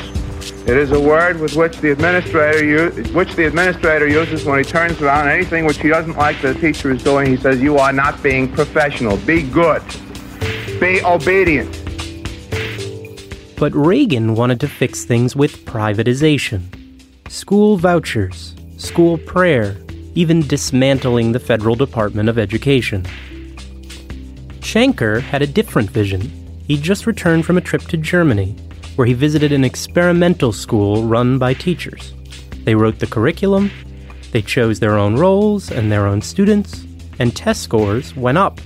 [0.68, 4.64] It is a word with which the administrator u- which the administrator uses when he
[4.64, 7.27] turns around anything which he doesn't like the teacher is doing.
[7.27, 9.16] He says, "You are not being professional.
[9.16, 9.81] Be good.
[10.79, 11.81] Be obedient."
[13.57, 16.61] But Reagan wanted to fix things with privatization
[17.29, 19.79] school vouchers, school prayer,
[20.14, 23.07] even dismantling the federal Department of Education.
[24.61, 26.31] Shanker had a different vision.
[26.66, 28.55] He'd just returned from a trip to Germany,
[28.96, 32.14] where he visited an experimental school run by teachers.
[32.64, 33.70] They wrote the curriculum,
[34.33, 36.85] they chose their own roles and their own students,
[37.18, 38.61] and test scores went up.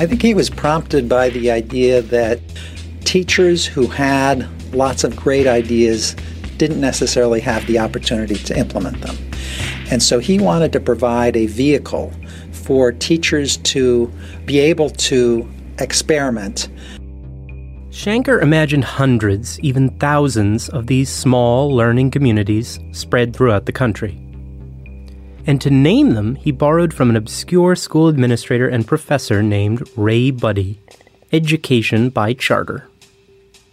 [0.00, 2.40] I think he was prompted by the idea that
[3.04, 6.14] teachers who had lots of great ideas
[6.58, 9.16] didn't necessarily have the opportunity to implement them.
[9.90, 12.12] And so he wanted to provide a vehicle
[12.68, 14.12] for teachers to
[14.44, 16.68] be able to experiment.
[17.88, 24.20] Shanker imagined hundreds, even thousands, of these small learning communities spread throughout the country.
[25.46, 30.30] And to name them, he borrowed from an obscure school administrator and professor named Ray
[30.30, 30.76] Budde
[31.32, 32.86] Education by Charter.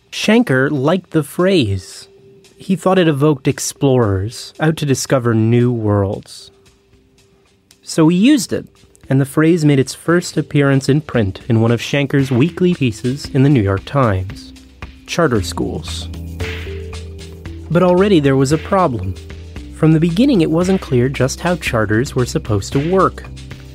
[0.10, 2.08] Shanker liked the phrase.
[2.55, 6.49] He thought it evoked explorers out to discover new worlds.
[7.88, 8.67] So he used it,
[9.10, 13.26] and the phrase made its first appearance in print in one of Shanker's weekly pieces
[13.26, 14.54] in the New York Times
[15.06, 16.08] Charter Schools.
[17.70, 19.13] But already there was a problem.
[19.76, 23.24] From the beginning, it wasn't clear just how charters were supposed to work.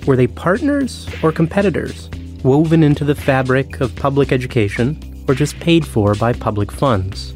[0.06, 2.08] Were they partners or competitors,
[2.42, 7.34] woven into the fabric of public education, or just paid for by public funds?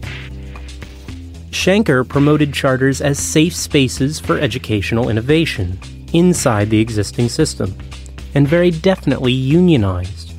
[1.50, 5.78] Shanker promoted charters as safe spaces for educational innovation
[6.14, 7.76] inside the existing system,
[8.34, 10.32] and very definitely unionized.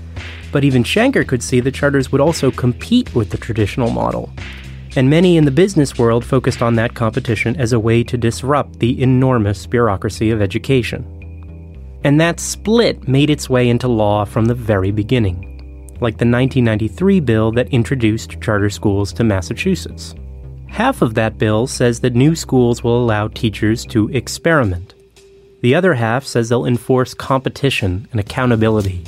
[0.51, 4.31] But even Shanker could see that charters would also compete with the traditional model,
[4.95, 8.79] and many in the business world focused on that competition as a way to disrupt
[8.79, 11.05] the enormous bureaucracy of education.
[12.03, 15.51] And that split made its way into law from the very beginning,
[15.99, 20.15] like the 1993 bill that introduced charter schools to Massachusetts.
[20.67, 24.94] Half of that bill says that new schools will allow teachers to experiment.
[25.65, 29.03] The other half says they'll enforce competition and accountability.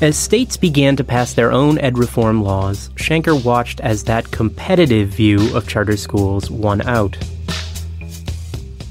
[0.00, 5.10] As states began to pass their own ed reform laws, Shanker watched as that competitive
[5.10, 7.16] view of charter schools won out.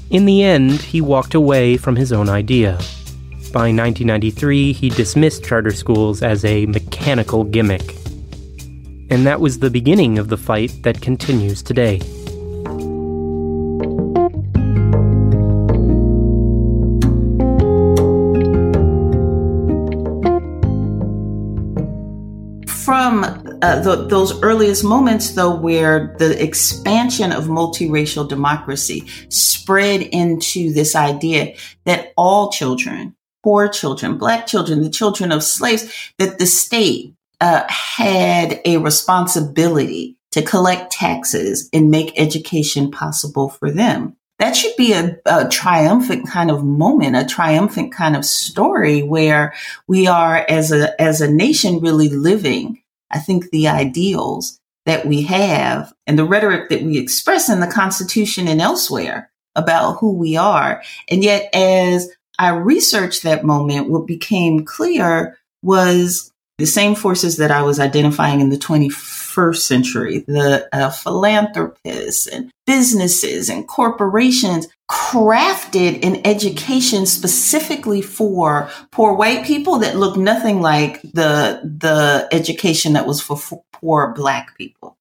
[0.08, 2.78] In the end, he walked away from his own idea.
[3.52, 7.94] By 1993, he dismissed charter schools as a mechanical gimmick.
[9.10, 12.00] And that was the beginning of the fight that continues today.
[23.02, 23.24] From
[23.62, 30.94] uh, the, those earliest moments, though, where the expansion of multiracial democracy spread into this
[30.94, 37.12] idea that all children, poor children, black children, the children of slaves, that the state
[37.40, 44.16] uh, had a responsibility to collect taxes and make education possible for them.
[44.38, 49.54] That should be a, a, triumphant kind of moment, a triumphant kind of story where
[49.88, 52.81] we are as a as a nation really living
[53.12, 57.66] I think the ideals that we have and the rhetoric that we express in the
[57.66, 60.82] Constitution and elsewhere about who we are.
[61.08, 67.50] And yet, as I researched that moment, what became clear was the same forces that
[67.50, 69.21] I was identifying in the 21st
[69.64, 79.44] century, the uh, philanthropists and businesses and corporations crafted an education specifically for poor white
[79.44, 84.96] people that looked nothing like the the education that was for, for poor black people.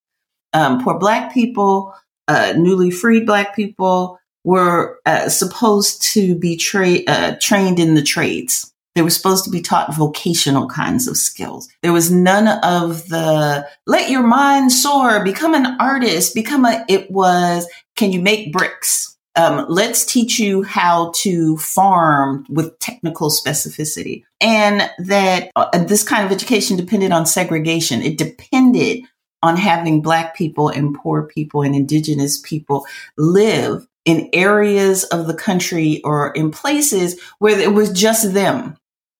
[0.54, 1.94] Um, poor black people,
[2.28, 8.02] uh, newly freed black people were uh, supposed to be tra- uh, trained in the
[8.02, 11.70] trades they were supposed to be taught vocational kinds of skills.
[11.82, 17.10] There was none of the let your mind soar, become an artist, become a, it
[17.10, 19.18] was, can you make bricks?
[19.38, 24.24] Um, let's teach you how to farm with technical specificity.
[24.42, 28.02] And that uh, this kind of education depended on segregation.
[28.02, 29.06] It depended
[29.42, 32.86] on having Black people and poor people and Indigenous people
[33.18, 38.76] live in areas of the country or in places where it was just them.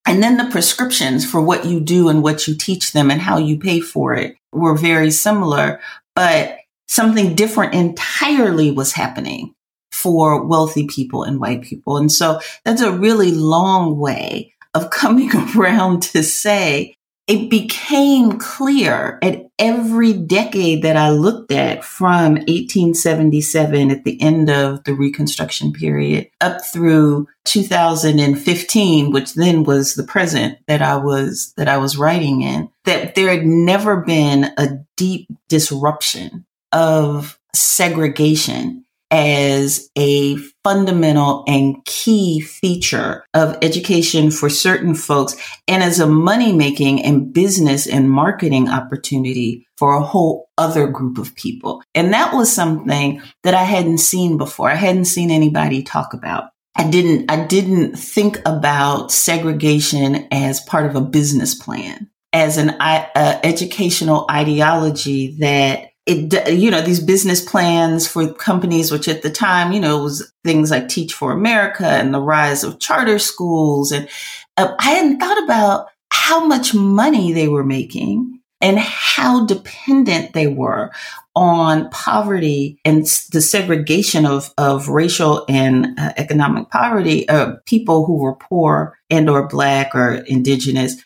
[0.06, 3.38] And then the prescriptions for what you do and what you teach them and how
[3.38, 5.80] you pay for it were very similar,
[6.14, 9.54] but something different entirely was happening
[9.92, 11.96] for wealthy people and white people.
[11.96, 16.96] And so that's a really long way of coming around to say
[17.28, 24.50] it became clear at every decade that I looked at from 1877 at the end
[24.50, 31.52] of the Reconstruction period up through 2015, which then was the present that I was,
[31.56, 38.84] that I was writing in, that there had never been a deep disruption of segregation
[39.12, 45.36] as a fundamental and key feature of education for certain folks
[45.66, 51.18] and as a money making and business and marketing opportunity for a whole other group
[51.18, 51.82] of people.
[51.94, 54.70] And that was something that I hadn't seen before.
[54.70, 56.50] I hadn't seen anybody talk about.
[56.76, 62.70] I didn't, I didn't think about segregation as part of a business plan, as an
[62.70, 69.30] uh, educational ideology that it you know these business plans for companies which at the
[69.30, 73.92] time you know was things like teach for america and the rise of charter schools.
[73.92, 74.08] And
[74.56, 80.46] uh, i hadn't thought about how much money they were making and how dependent they
[80.46, 80.92] were
[81.34, 88.18] on poverty and the segregation of, of racial and uh, economic poverty uh, people who
[88.18, 90.96] were poor and or black or indigenous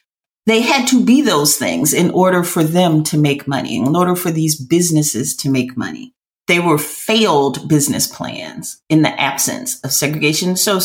[0.47, 4.17] they had to be those things in order for them to make money, in order
[4.17, 6.16] for these businesses to make money.
[6.47, 10.57] They were failed business plans in the absence of segregation.
[10.57, 10.79] So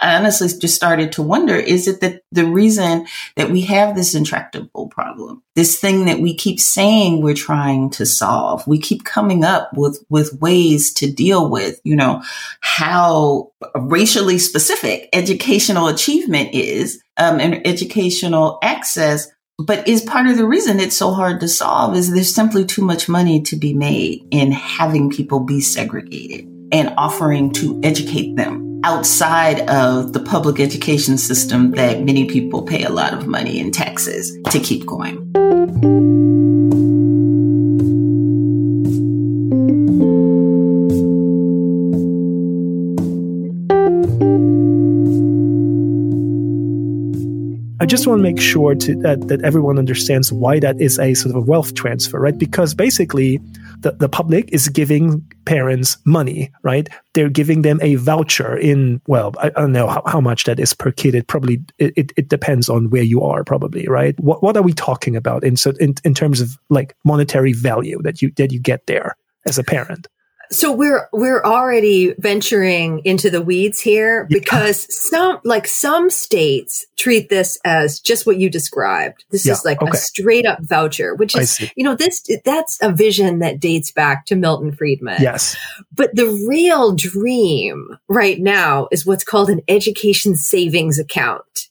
[0.00, 3.06] I honestly just started to wonder, is it that the reason
[3.36, 8.06] that we have this intractable problem, this thing that we keep saying we're trying to
[8.06, 12.22] solve, we keep coming up with, with ways to deal with, you know,
[12.60, 19.28] how racially specific educational achievement is um, and educational access.
[19.60, 22.82] But is part of the reason it's so hard to solve is there's simply too
[22.82, 28.80] much money to be made in having people be segregated and offering to educate them
[28.84, 33.72] outside of the public education system that many people pay a lot of money in
[33.72, 35.16] taxes to keep going.
[47.88, 51.34] Just want to make sure to, that, that everyone understands why that is a sort
[51.34, 52.36] of a wealth transfer, right?
[52.36, 53.40] Because basically,
[53.80, 56.88] the, the public is giving parents money, right?
[57.14, 60.60] They're giving them a voucher in, well, I, I don't know how, how much that
[60.60, 61.14] is per kid.
[61.14, 64.18] It probably, it, it depends on where you are, probably, right?
[64.20, 68.00] What, what are we talking about in, so in, in terms of like monetary value
[68.02, 69.16] that you, that you get there
[69.46, 70.08] as a parent?
[70.50, 74.94] So we're we're already venturing into the weeds here because yeah.
[75.18, 79.24] some like some states treat this as just what you described.
[79.30, 79.90] This yeah, is like okay.
[79.92, 84.26] a straight up voucher, which is you know this that's a vision that dates back
[84.26, 85.20] to Milton Friedman.
[85.20, 85.56] Yes.
[85.94, 91.67] But the real dream right now is what's called an education savings account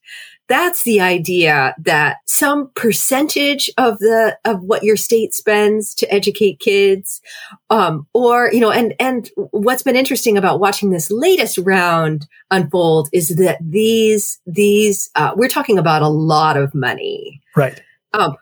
[0.47, 6.59] that's the idea that some percentage of the of what your state spends to educate
[6.59, 7.21] kids
[7.69, 13.09] um, or you know and and what's been interesting about watching this latest round unfold
[13.11, 17.41] is that these these uh, we're talking about a lot of money.
[17.55, 17.81] Right.
[18.13, 18.37] Um,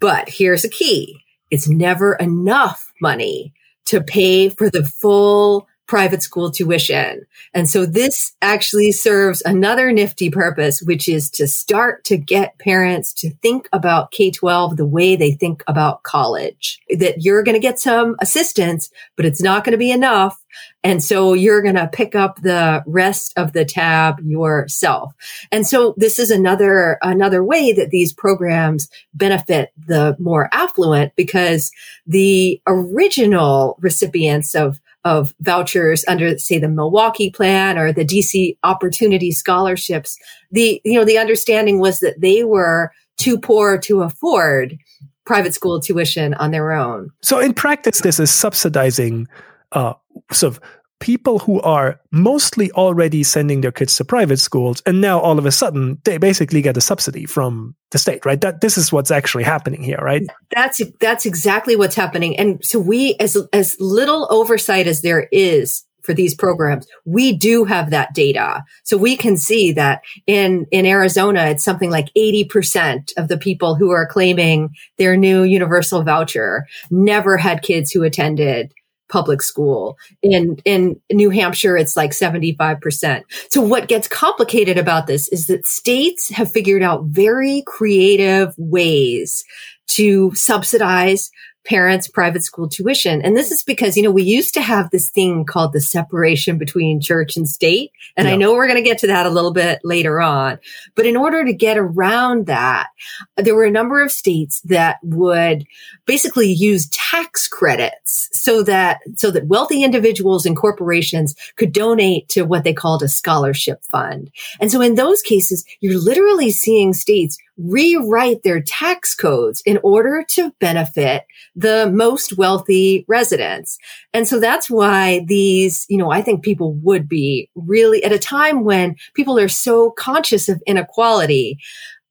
[0.00, 1.20] but here's a key.
[1.50, 3.52] It's never enough money
[3.86, 7.20] to pay for the full private school tuition.
[7.52, 13.12] And so this actually serves another nifty purpose, which is to start to get parents
[13.12, 17.60] to think about K 12 the way they think about college, that you're going to
[17.60, 20.42] get some assistance, but it's not going to be enough.
[20.82, 25.12] And so you're going to pick up the rest of the tab yourself.
[25.50, 31.70] And so this is another, another way that these programs benefit the more affluent because
[32.06, 39.32] the original recipients of of vouchers under, say, the Milwaukee plan or the DC Opportunity
[39.32, 40.18] Scholarships,
[40.50, 44.78] the, you know, the understanding was that they were too poor to afford
[45.24, 47.10] private school tuition on their own.
[47.22, 49.28] So in practice, this is subsidizing
[49.72, 49.94] uh,
[50.32, 50.60] sort of
[51.02, 55.44] people who are mostly already sending their kids to private schools and now all of
[55.44, 58.40] a sudden they basically get a subsidy from the state right?
[58.40, 60.22] That this is what's actually happening here right?
[60.54, 62.38] That's that's exactly what's happening.
[62.38, 67.64] And so we as as little oversight as there is for these programs we do
[67.64, 68.62] have that data.
[68.84, 73.74] So we can see that in in Arizona it's something like 80% of the people
[73.74, 78.72] who are claiming their new universal voucher never had kids who attended
[79.12, 79.98] public school.
[80.22, 83.22] In in New Hampshire, it's like 75%.
[83.50, 89.44] So what gets complicated about this is that states have figured out very creative ways
[89.88, 91.30] to subsidize
[91.64, 93.22] parents' private school tuition.
[93.22, 96.58] And this is because, you know, we used to have this thing called the separation
[96.58, 97.92] between church and state.
[98.16, 98.34] And yeah.
[98.34, 100.58] I know we're going to get to that a little bit later on.
[100.94, 102.88] But in order to get around that,
[103.36, 105.64] there were a number of states that would
[106.04, 112.42] basically use tax credits so that, so that wealthy individuals and corporations could donate to
[112.42, 114.30] what they called a scholarship fund.
[114.60, 120.24] And so in those cases, you're literally seeing states rewrite their tax codes in order
[120.30, 121.24] to benefit
[121.54, 123.78] the most wealthy residents.
[124.12, 128.18] And so that's why these, you know, I think people would be really at a
[128.18, 131.58] time when people are so conscious of inequality.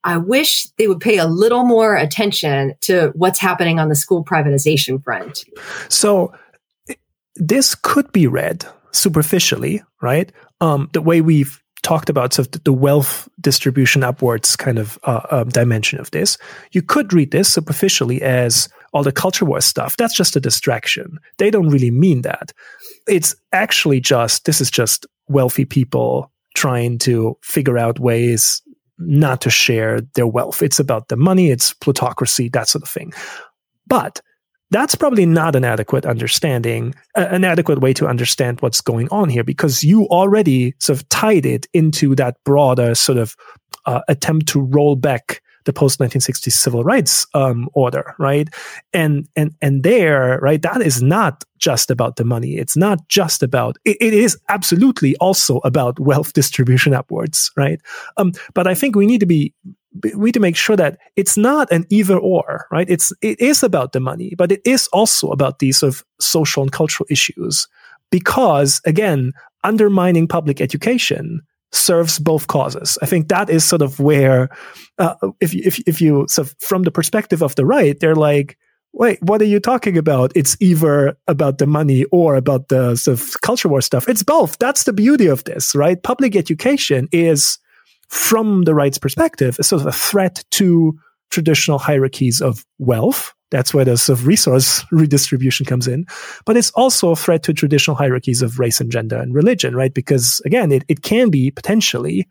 [0.03, 4.23] I wish they would pay a little more attention to what's happening on the school
[4.23, 5.43] privatization front.
[5.89, 6.33] So
[7.35, 10.31] this could be read superficially, right?
[10.59, 15.21] Um, the way we've talked about sort of the wealth distribution upwards kind of uh,
[15.31, 16.37] um, dimension of this.
[16.71, 19.97] You could read this superficially as all the culture war stuff.
[19.97, 21.17] That's just a distraction.
[21.37, 22.51] They don't really mean that.
[23.07, 28.61] It's actually just, this is just wealthy people trying to figure out ways
[28.97, 30.61] not to share their wealth.
[30.61, 33.13] It's about the money, it's plutocracy, that sort of thing.
[33.87, 34.21] But
[34.71, 39.29] that's probably not an adequate understanding, uh, an adequate way to understand what's going on
[39.29, 43.35] here because you already sort of tied it into that broader sort of
[43.85, 48.49] uh, attempt to roll back the post 1960s civil rights um, order, right?
[48.93, 52.57] And and and there, right, that is not just about the money.
[52.57, 53.77] It's not just about.
[53.85, 57.79] it, it is absolutely also about wealth distribution upwards, right?
[58.17, 59.53] Um, but I think we need to be
[60.15, 62.89] we need to make sure that it's not an either or, right?
[62.89, 66.63] It's it is about the money, but it is also about these sort of social
[66.63, 67.67] and cultural issues.
[68.09, 69.31] Because again,
[69.63, 72.97] undermining public education serves both causes.
[73.01, 74.49] I think that is sort of where,
[74.97, 78.57] uh, if if if you so from the perspective of the right, they're like,
[78.93, 80.31] wait, what are you talking about?
[80.35, 84.09] It's either about the money or about the sort of culture war stuff.
[84.09, 84.57] It's both.
[84.59, 86.01] That's the beauty of this, right?
[86.01, 87.57] Public education is
[88.11, 90.93] from the right's perspective, a sort of a threat to
[91.29, 93.33] traditional hierarchies of wealth.
[93.51, 96.05] That's where the sort of resource redistribution comes in.
[96.45, 99.93] But it's also a threat to traditional hierarchies of race and gender and religion, right?
[99.93, 102.27] Because again, it, it can be potentially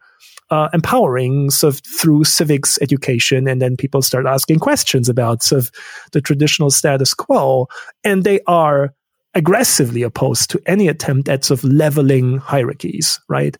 [0.50, 3.48] uh, empowering sort of through civics education.
[3.48, 5.70] And then people start asking questions about sort of
[6.12, 7.68] the traditional status quo.
[8.04, 8.92] And they are
[9.34, 13.56] aggressively opposed to any attempt at sort of leveling hierarchies, right?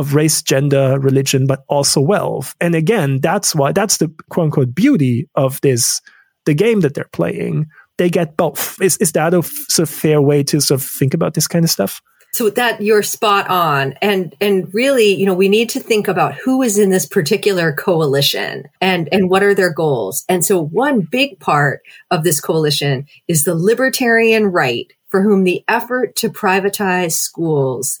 [0.00, 2.56] Of race, gender, religion, but also wealth.
[2.60, 6.00] And again, that's why that's the quote unquote beauty of this
[6.46, 7.66] the game that they're playing.
[7.98, 8.80] They get both.
[8.80, 11.70] Is is that a of fair way to sort of think about this kind of
[11.70, 12.00] stuff?
[12.32, 13.94] So that you're spot on.
[14.00, 17.72] And and really, you know, we need to think about who is in this particular
[17.72, 20.24] coalition and and what are their goals.
[20.28, 25.64] And so one big part of this coalition is the libertarian right for whom the
[25.66, 27.98] effort to privatize schools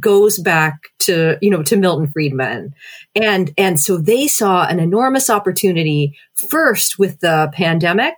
[0.00, 2.74] goes back to, you know, to Milton Friedman.
[3.14, 6.16] And, and so they saw an enormous opportunity
[6.50, 8.14] first with the pandemic.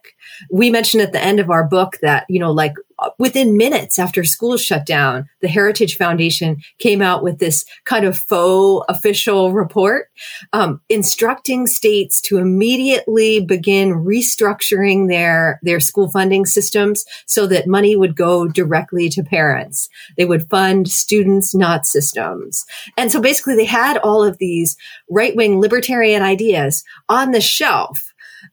[0.51, 2.75] We mentioned at the end of our book that, you know, like
[3.19, 8.19] within minutes after school shut down, the Heritage Foundation came out with this kind of
[8.19, 10.09] faux official report
[10.53, 17.97] um, instructing states to immediately begin restructuring their their school funding systems so that money
[17.97, 19.89] would go directly to parents.
[20.17, 22.65] They would fund students, not systems.
[22.97, 24.77] And so basically, they had all of these
[25.11, 28.10] right wing libertarian ideas on the shelf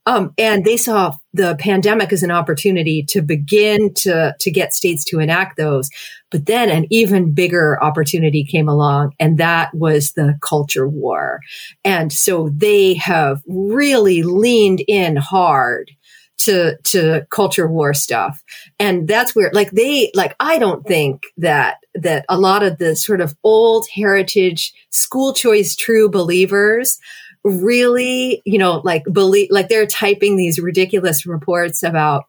[0.08, 5.04] um, and they saw the pandemic as an opportunity to begin to, to get states
[5.04, 5.90] to enact those.
[6.32, 11.42] But then an even bigger opportunity came along, and that was the culture war.
[11.84, 15.92] And so they have really leaned in hard
[16.38, 18.44] to to culture war stuff
[18.78, 22.96] and that's where like they like i don't think that that a lot of the
[22.96, 27.00] sort of old heritage school choice true believers
[27.48, 32.26] really, you know, like believe, like they're typing these ridiculous reports about,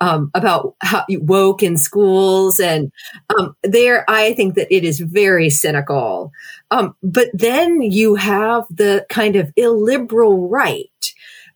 [0.00, 2.90] um, about how woke in schools and,
[3.38, 6.32] um, there, I think that it is very cynical.
[6.70, 10.88] Um, but then you have the kind of illiberal right,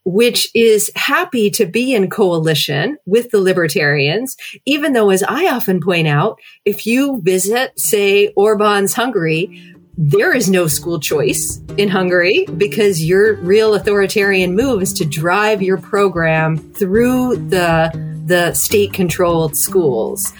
[0.04, 5.80] which is happy to be in coalition with the libertarians, even though, as I often
[5.80, 12.46] point out, if you visit, say, Orban's Hungary, there is no school choice in Hungary
[12.58, 17.90] because your real authoritarian move is to drive your program through the
[18.26, 20.32] the state controlled schools.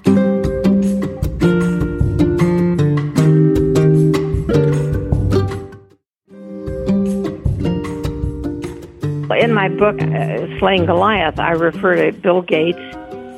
[9.39, 12.79] In my book, uh, Slaying Goliath, I refer to Bill Gates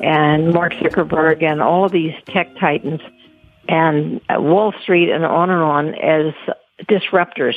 [0.01, 3.01] and Mark Zuckerberg and all of these tech titans
[3.69, 6.33] and Wall Street and on and on as
[6.89, 7.55] disruptors.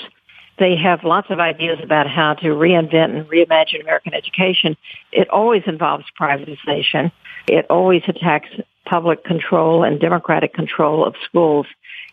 [0.58, 4.76] They have lots of ideas about how to reinvent and reimagine American education.
[5.10, 7.10] It always involves privatization.
[7.48, 8.50] It always attacks
[8.84, 11.66] public control and democratic control of schools.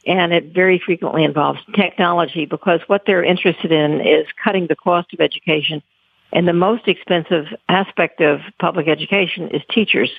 [0.08, 5.14] And it very frequently involves technology because what they're interested in is cutting the cost
[5.14, 5.84] of education.
[6.32, 10.10] And the most expensive aspect of public education is teachers.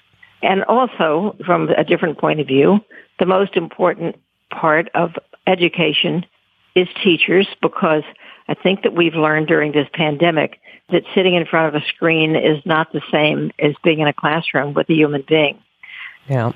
[0.43, 2.81] And also, from a different point of view,
[3.21, 4.17] the most important
[4.51, 5.13] part of
[5.47, 6.27] education
[6.75, 8.03] is teachers because
[8.49, 10.59] I think that we've learned during this pandemic
[10.91, 14.13] that sitting in front of a screen is not the same as being in a
[14.13, 15.63] classroom with a human being.
[16.29, 16.53] Yeah.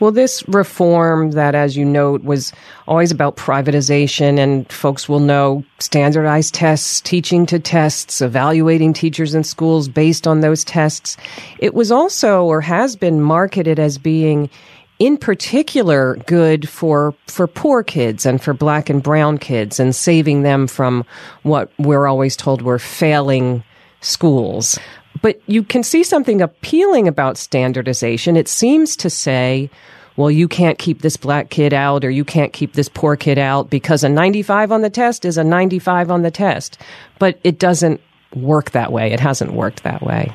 [0.00, 2.52] Well, this reform that, as you note, was
[2.86, 9.42] always about privatization, and folks will know standardized tests, teaching to tests, evaluating teachers in
[9.42, 11.16] schools based on those tests.
[11.58, 14.50] It was also, or has been marketed as being
[14.98, 20.42] in particular good for for poor kids and for black and brown kids and saving
[20.42, 21.04] them from
[21.42, 23.64] what we're always told were failing
[24.00, 24.78] schools.
[25.22, 28.36] But you can see something appealing about standardization.
[28.36, 29.70] It seems to say,
[30.16, 33.38] well, you can't keep this black kid out or you can't keep this poor kid
[33.38, 36.78] out because a 95 on the test is a 95 on the test.
[37.18, 38.00] But it doesn't
[38.36, 39.12] work that way.
[39.12, 40.32] It hasn't worked that way.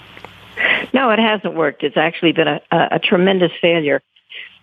[0.94, 1.84] No, it hasn't worked.
[1.84, 4.02] It's actually been a, a, a tremendous failure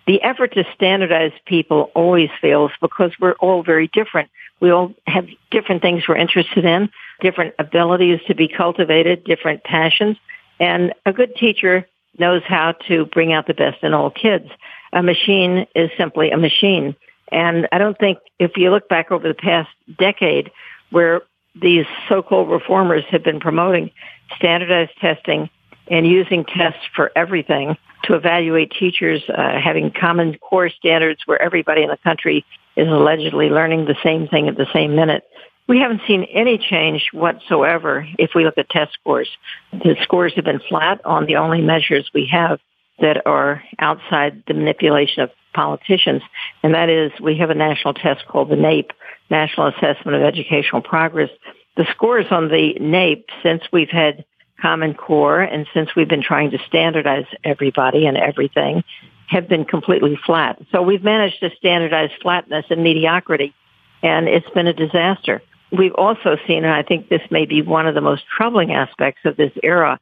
[0.06, 4.30] the effort to standardize people always fails because we're all very different.
[4.60, 6.90] We all have different things we're interested in,
[7.20, 10.16] different abilities to be cultivated, different passions.
[10.60, 11.86] And a good teacher
[12.18, 14.48] knows how to bring out the best in all kids.
[14.92, 16.94] A machine is simply a machine.
[17.32, 20.50] And I don't think if you look back over the past decade
[20.90, 21.22] where
[21.60, 23.90] these so-called reformers have been promoting
[24.36, 25.50] standardized testing
[25.88, 31.82] and using tests for everything, to evaluate teachers uh, having common core standards where everybody
[31.82, 32.44] in the country
[32.76, 35.24] is allegedly learning the same thing at the same minute.
[35.68, 39.28] We haven't seen any change whatsoever if we look at test scores.
[39.72, 42.60] The scores have been flat on the only measures we have
[43.00, 46.22] that are outside the manipulation of politicians,
[46.62, 48.90] and that is we have a national test called the NAEP,
[49.30, 51.30] National Assessment of Educational Progress.
[51.76, 54.24] The scores on the NAEP, since we've had
[54.60, 58.82] Common Core, and since we've been trying to standardize everybody and everything,
[59.28, 60.58] have been completely flat.
[60.72, 63.54] So we've managed to standardize flatness and mediocrity,
[64.02, 65.42] and it's been a disaster.
[65.72, 69.22] We've also seen, and I think this may be one of the most troubling aspects
[69.24, 69.98] of this era,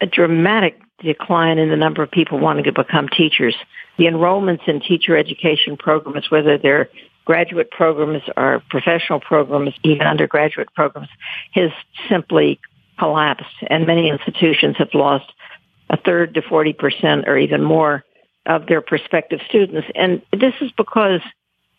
[0.00, 3.54] a dramatic decline in the number of people wanting to become teachers.
[3.98, 6.90] The enrollments in teacher education programs, whether they're
[7.24, 11.08] graduate programs or professional programs, even undergraduate programs,
[11.52, 11.70] has
[12.08, 12.60] simply
[12.98, 15.30] collapsed and many institutions have lost
[15.90, 18.04] a third to 40% or even more
[18.44, 19.88] of their prospective students.
[19.94, 21.20] And this is because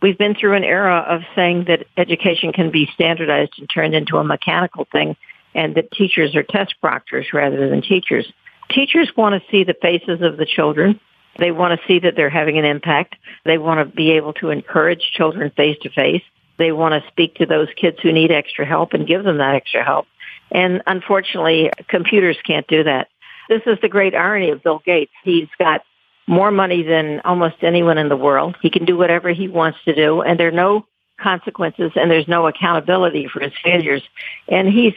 [0.02, 4.18] we've been through an era of saying that education can be standardized and turned into
[4.18, 5.16] a mechanical thing
[5.54, 8.32] and that teachers are test proctors rather than teachers.
[8.70, 11.00] Teachers want to see the faces of the children
[11.38, 13.16] They want to see that they're having an impact.
[13.46, 16.24] They want to be able to encourage children face to face.
[16.58, 19.56] They want to speak to those kids who need extra help and give them that
[19.56, 20.08] extra help.
[20.52, 23.10] And unfortunately, computers can't do that.
[23.50, 25.12] This is the great irony of Bill Gates.
[25.24, 25.82] He's got
[26.28, 28.58] more money than almost anyone in the world.
[28.62, 30.86] He can do whatever he wants to do, and there are no
[31.20, 34.04] consequences and there's no accountability for his failures.
[34.48, 34.94] And he's,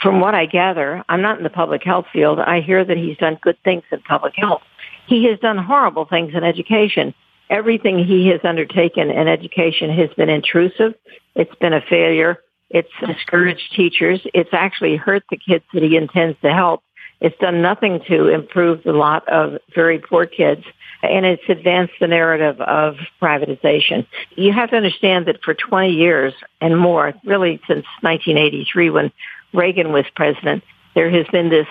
[0.00, 2.38] from what I gather, I'm not in the public health field.
[2.38, 4.62] I hear that he's done good things in public health.
[5.06, 7.14] He has done horrible things in education.
[7.50, 10.94] Everything he has undertaken in education has been intrusive.
[11.34, 12.38] It's been a failure.
[12.72, 14.20] It's discouraged teachers.
[14.34, 16.82] It's actually hurt the kids that he intends to help.
[17.20, 20.64] It's done nothing to improve the lot of very poor kids
[21.02, 24.06] and it's advanced the narrative of privatization.
[24.36, 29.12] You have to understand that for 20 years and more, really since 1983 when
[29.52, 30.62] Reagan was president,
[30.94, 31.66] there has been this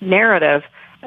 [0.00, 0.62] narrative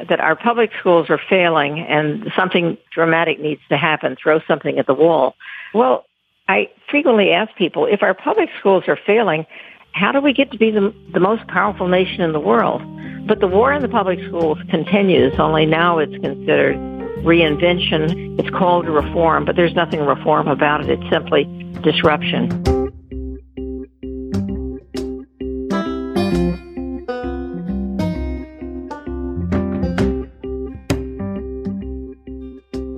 [0.07, 4.87] that our public schools are failing and something dramatic needs to happen, throw something at
[4.87, 5.35] the wall.
[5.73, 6.05] Well,
[6.51, 9.45] I frequently ask people, if our public schools are failing,
[9.93, 12.81] how do we get to be the, the most powerful nation in the world?
[13.25, 16.75] But the war in the public schools continues, only now it's considered
[17.23, 18.37] reinvention.
[18.37, 20.89] It's called reform, but there's nothing reform about it.
[20.89, 21.45] It's simply
[21.83, 22.49] disruption.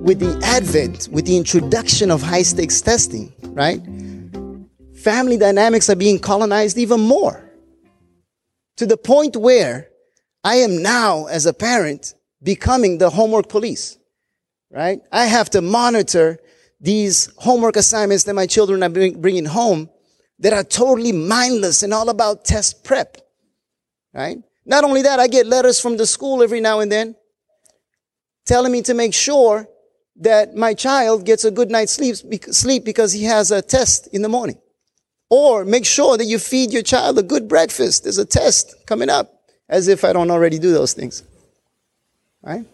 [0.02, 3.80] With the advent, with the introduction of high stakes testing, right?
[4.94, 7.50] Family dynamics are being colonized even more
[8.76, 9.88] to the point where
[10.42, 13.96] I am now, as a parent, becoming the homework police
[14.74, 15.00] right?
[15.12, 16.38] I have to monitor
[16.80, 19.88] these homework assignments that my children are bringing home
[20.40, 23.16] that are totally mindless and all about test prep,
[24.12, 24.38] right?
[24.66, 27.14] Not only that, I get letters from the school every now and then
[28.44, 29.68] telling me to make sure
[30.16, 34.28] that my child gets a good night's sleep, because he has a test in the
[34.28, 34.58] morning.
[35.30, 38.04] Or make sure that you feed your child a good breakfast.
[38.04, 41.24] There's a test coming up, as if I don't already do those things.
[42.42, 42.64] Right?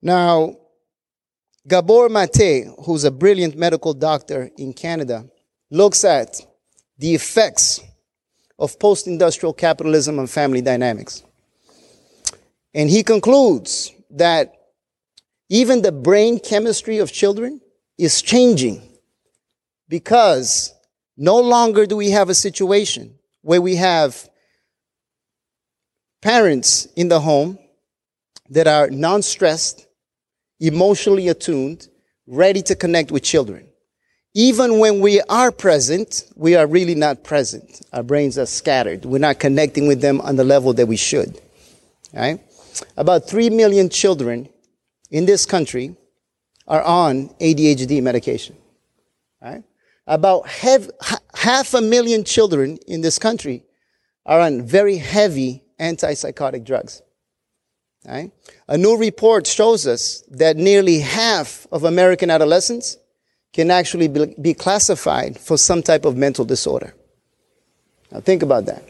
[0.00, 0.56] Now,
[1.68, 5.26] Gabor Mate, who's a brilliant medical doctor in Canada,
[5.70, 6.40] looks at
[6.98, 7.80] the effects
[8.58, 11.22] of post industrial capitalism on family dynamics.
[12.74, 14.54] And he concludes that
[15.52, 17.60] even the brain chemistry of children
[17.98, 18.80] is changing
[19.86, 20.72] because
[21.18, 24.30] no longer do we have a situation where we have
[26.22, 27.58] parents in the home
[28.48, 29.86] that are non stressed,
[30.58, 31.86] emotionally attuned,
[32.26, 33.68] ready to connect with children.
[34.32, 37.82] Even when we are present, we are really not present.
[37.92, 39.04] Our brains are scattered.
[39.04, 41.38] We're not connecting with them on the level that we should.
[42.14, 42.40] Right?
[42.96, 44.48] About 3 million children
[45.12, 45.94] in this country
[46.66, 48.56] are on ADHD medication.
[49.40, 49.62] Right?
[50.06, 50.88] About half,
[51.34, 53.64] half a million children in this country
[54.26, 57.02] are on very heavy antipsychotic drugs.
[58.06, 58.32] Right?
[58.66, 62.96] A new report shows us that nearly half of American adolescents
[63.52, 66.94] can actually be classified for some type of mental disorder.
[68.10, 68.88] Now think about that.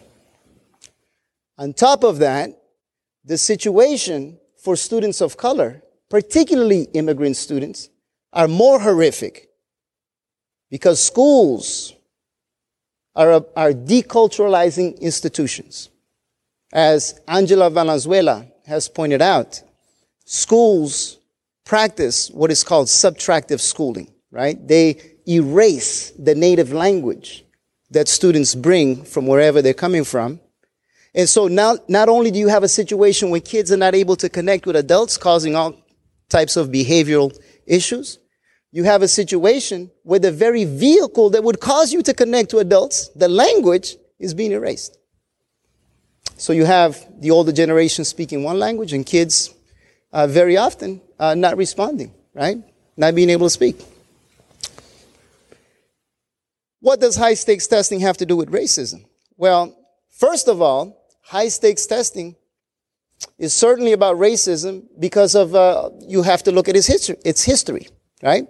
[1.58, 2.50] On top of that,
[3.24, 5.82] the situation for students of color,
[6.12, 7.88] particularly immigrant students,
[8.34, 9.48] are more horrific
[10.70, 11.94] because schools
[13.16, 15.88] are, are deculturalizing institutions.
[16.70, 19.62] As Angela Valenzuela has pointed out,
[20.26, 21.16] schools
[21.64, 24.68] practice what is called subtractive schooling, right?
[24.68, 27.42] They erase the native language
[27.90, 30.40] that students bring from wherever they're coming from.
[31.14, 34.16] And so now, not only do you have a situation where kids are not able
[34.16, 35.81] to connect with adults, causing all
[36.32, 38.18] types of behavioral issues,
[38.72, 42.58] you have a situation where the very vehicle that would cause you to connect to
[42.58, 44.98] adults, the language, is being erased.
[46.36, 49.54] So you have the older generation speaking one language and kids
[50.12, 52.56] uh, very often uh, not responding, right?
[52.96, 53.76] Not being able to speak.
[56.80, 59.04] What does high stakes testing have to do with racism?
[59.36, 59.76] Well,
[60.10, 62.36] first of all, high stakes testing
[63.38, 67.16] is certainly about racism because of uh, you have to look at its history.
[67.24, 67.88] Its history,
[68.22, 68.44] right?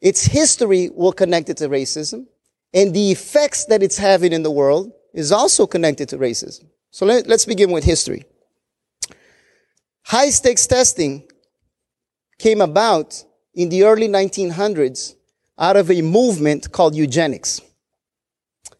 [0.00, 2.26] Its history will connect it to racism,
[2.72, 6.66] and the effects that it's having in the world is also connected to racism.
[6.90, 8.24] So let, us begin with history.
[10.04, 11.28] High stakes testing
[12.38, 13.24] came about
[13.54, 15.14] in the early 1900s
[15.58, 17.60] out of a movement called eugenics.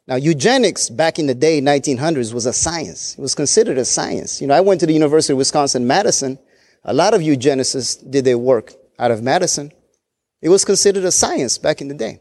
[0.09, 3.15] Now, eugenics back in the day, 1900s, was a science.
[3.19, 4.41] It was considered a science.
[4.41, 6.39] You know, I went to the University of Wisconsin Madison
[6.89, 9.73] A lot of eugenicists did their work out of Madison.
[10.41, 12.21] It was considered a science back in the day.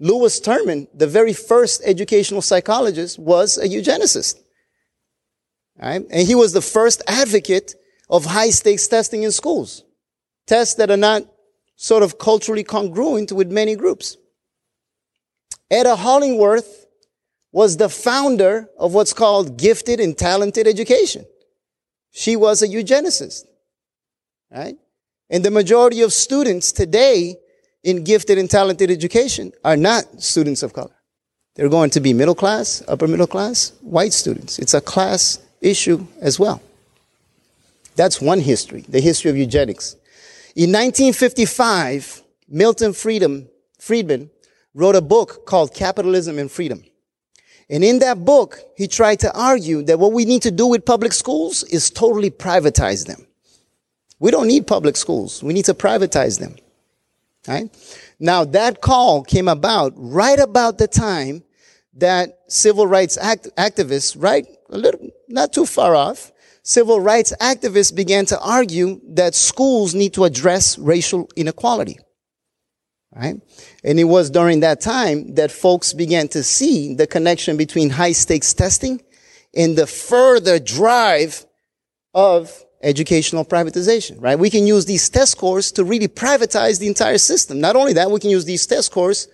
[0.00, 4.40] Lewis Terman, the very first educational psychologist, was a eugenicist.
[5.80, 6.02] Right?
[6.10, 7.76] And he was the first advocate
[8.08, 9.84] of high stakes testing in schools.
[10.48, 11.22] Tests that are not
[11.76, 14.16] sort of culturally congruent with many groups.
[15.70, 16.79] Ada Hollingworth
[17.52, 21.24] was the founder of what's called gifted and talented education.
[22.12, 23.44] She was a eugenicist,
[24.50, 24.76] right?
[25.28, 27.36] And the majority of students today
[27.82, 30.94] in gifted and talented education are not students of color.
[31.54, 34.58] They're going to be middle class, upper middle class, white students.
[34.58, 36.62] It's a class issue as well.
[37.96, 39.94] That's one history, the history of eugenics.
[40.56, 44.30] In 1955, Milton Friedman,
[44.74, 46.82] wrote a book called Capitalism and Freedom.
[47.70, 50.84] And in that book, he tried to argue that what we need to do with
[50.84, 53.26] public schools is totally privatize them.
[54.18, 55.42] We don't need public schools.
[55.42, 56.56] We need to privatize them.
[57.46, 57.70] Right?
[58.18, 61.42] Now that call came about right about the time
[61.94, 67.94] that civil rights act- activists, right, a little, not too far off, civil rights activists
[67.94, 71.98] began to argue that schools need to address racial inequality.
[73.14, 73.36] Right?
[73.82, 78.12] And it was during that time that folks began to see the connection between high
[78.12, 79.02] stakes testing
[79.54, 81.44] and the further drive
[82.14, 84.38] of educational privatization, right?
[84.38, 87.60] We can use these test scores to really privatize the entire system.
[87.60, 89.28] Not only that, we can use these test scores,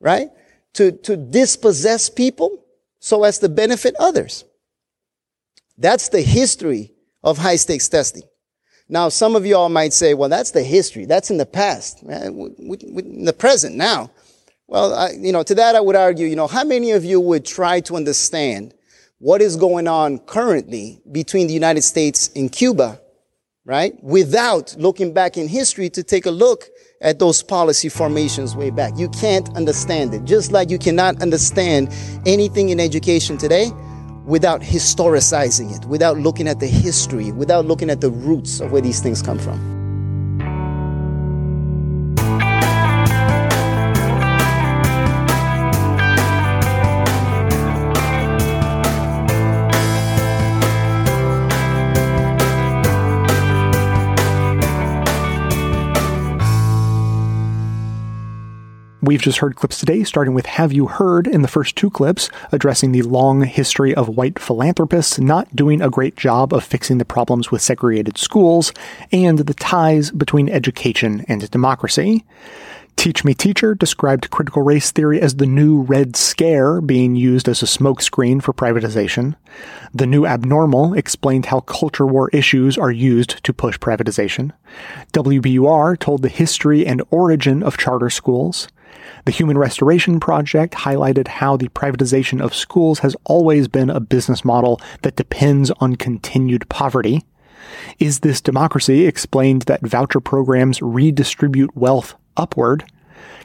[0.00, 0.28] right,
[0.74, 2.64] to, to dispossess people
[2.98, 4.44] so as to benefit others.
[5.76, 8.24] That's the history of high stakes testing.
[8.88, 11.04] Now, some of y'all might say, well, that's the history.
[11.04, 14.10] That's in the past, in the present now.
[14.66, 17.20] Well, I, you know, to that I would argue, you know, how many of you
[17.20, 18.74] would try to understand
[19.18, 23.00] what is going on currently between the United States and Cuba,
[23.64, 23.92] right?
[24.02, 26.64] Without looking back in history to take a look
[27.00, 28.92] at those policy formations way back.
[28.96, 30.24] You can't understand it.
[30.24, 31.92] Just like you cannot understand
[32.26, 33.70] anything in education today
[34.28, 38.82] without historicizing it, without looking at the history, without looking at the roots of where
[38.82, 39.77] these things come from.
[59.08, 62.28] We've just heard clips today, starting with Have You Heard in the first two clips,
[62.52, 67.06] addressing the long history of white philanthropists not doing a great job of fixing the
[67.06, 68.70] problems with segregated schools,
[69.10, 72.26] and the ties between education and democracy.
[72.96, 77.62] Teach Me Teacher described critical race theory as the new Red Scare being used as
[77.62, 79.36] a smokescreen for privatization.
[79.94, 84.52] The New Abnormal explained how culture war issues are used to push privatization.
[85.14, 88.68] WBUR told the history and origin of charter schools.
[89.24, 94.44] The Human Restoration Project highlighted how the privatization of schools has always been a business
[94.44, 97.24] model that depends on continued poverty.
[97.98, 102.84] Is This Democracy explained that voucher programs redistribute wealth upward.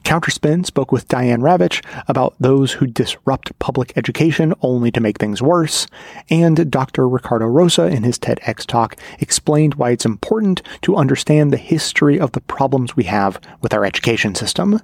[0.04, 5.42] Counterspin spoke with Diane Ravitch about those who disrupt public education only to make things
[5.42, 5.88] worse,
[6.30, 7.08] and Dr.
[7.08, 12.34] Ricardo Rosa in his TEDx talk explained why it's important to understand the history of
[12.34, 14.80] the problems we have with our education system.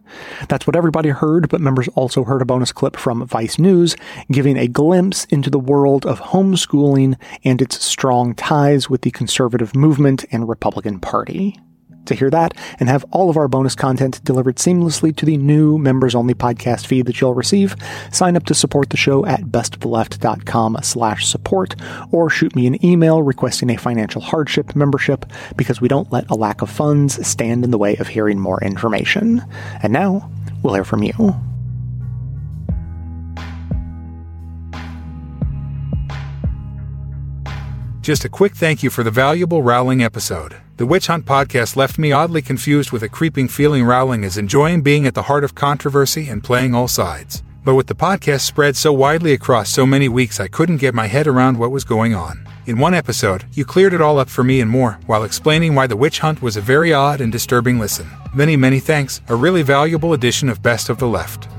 [0.47, 3.95] That's what everybody heard, but members also heard a bonus clip from Vice News
[4.31, 9.75] giving a glimpse into the world of homeschooling and its strong ties with the conservative
[9.75, 11.59] movement and Republican Party
[12.09, 15.77] to hear that and have all of our bonus content delivered seamlessly to the new
[15.77, 17.75] members only podcast feed that you'll receive,
[18.11, 21.75] sign up to support the show at bestoftheleft.com slash support
[22.11, 26.35] or shoot me an email requesting a financial hardship membership because we don't let a
[26.35, 29.41] lack of funds stand in the way of hearing more information.
[29.81, 30.29] And now
[30.61, 31.35] we'll hear from you.
[38.01, 40.55] Just a quick thank you for the valuable Rowling episode.
[40.77, 44.81] The Witch Hunt podcast left me oddly confused with a creeping feeling Rowling is enjoying
[44.81, 47.43] being at the heart of controversy and playing all sides.
[47.65, 51.07] But with the podcast spread so widely across so many weeks, I couldn't get my
[51.07, 52.47] head around what was going on.
[52.67, 55.85] In one episode, you cleared it all up for me and more, while explaining why
[55.85, 58.09] The Witch Hunt was a very odd and disturbing listen.
[58.33, 59.19] Many, many thanks.
[59.27, 61.49] A really valuable edition of Best of the Left.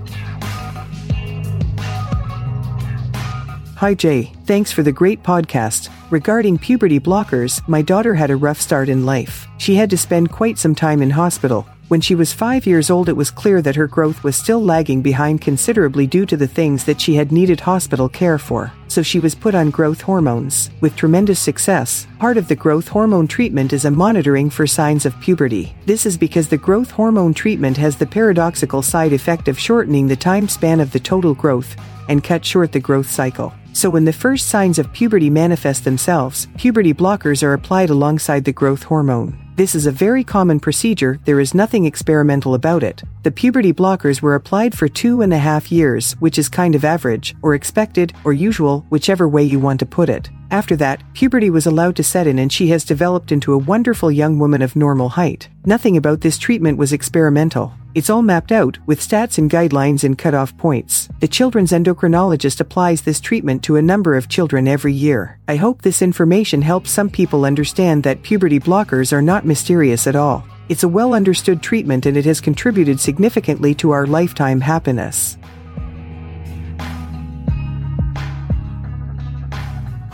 [3.81, 4.25] Hi, Jay.
[4.45, 5.89] Thanks for the great podcast.
[6.11, 9.49] Regarding puberty blockers, my daughter had a rough start in life.
[9.57, 11.67] She had to spend quite some time in hospital.
[11.89, 15.01] When she was five years old, it was clear that her growth was still lagging
[15.01, 18.71] behind considerably due to the things that she had needed hospital care for.
[18.89, 20.69] So she was put on growth hormones.
[20.83, 25.19] With tremendous success, part of the growth hormone treatment is a monitoring for signs of
[25.23, 25.75] puberty.
[25.87, 30.17] This is because the growth hormone treatment has the paradoxical side effect of shortening the
[30.17, 31.77] time span of the total growth
[32.11, 33.55] and cut short the growth cycle.
[33.73, 38.53] So when the first signs of puberty manifest themselves, puberty blockers are applied alongside the
[38.53, 39.39] growth hormone.
[39.57, 43.03] This is a very common procedure, there is nothing experimental about it.
[43.23, 46.85] The puberty blockers were applied for two and a half years, which is kind of
[46.85, 50.31] average, or expected, or usual, whichever way you want to put it.
[50.51, 54.11] After that, puberty was allowed to set in and she has developed into a wonderful
[54.11, 55.49] young woman of normal height.
[55.65, 57.73] Nothing about this treatment was experimental.
[57.95, 61.09] It's all mapped out with stats and guidelines and cutoff points.
[61.21, 65.39] The children's endocrinologist applies this treatment to a number of children every year.
[65.49, 70.17] I hope this information helps some people understand that puberty blockers are not mysterious at
[70.17, 70.45] all.
[70.69, 75.37] It's a well understood treatment and it has contributed significantly to our lifetime happiness.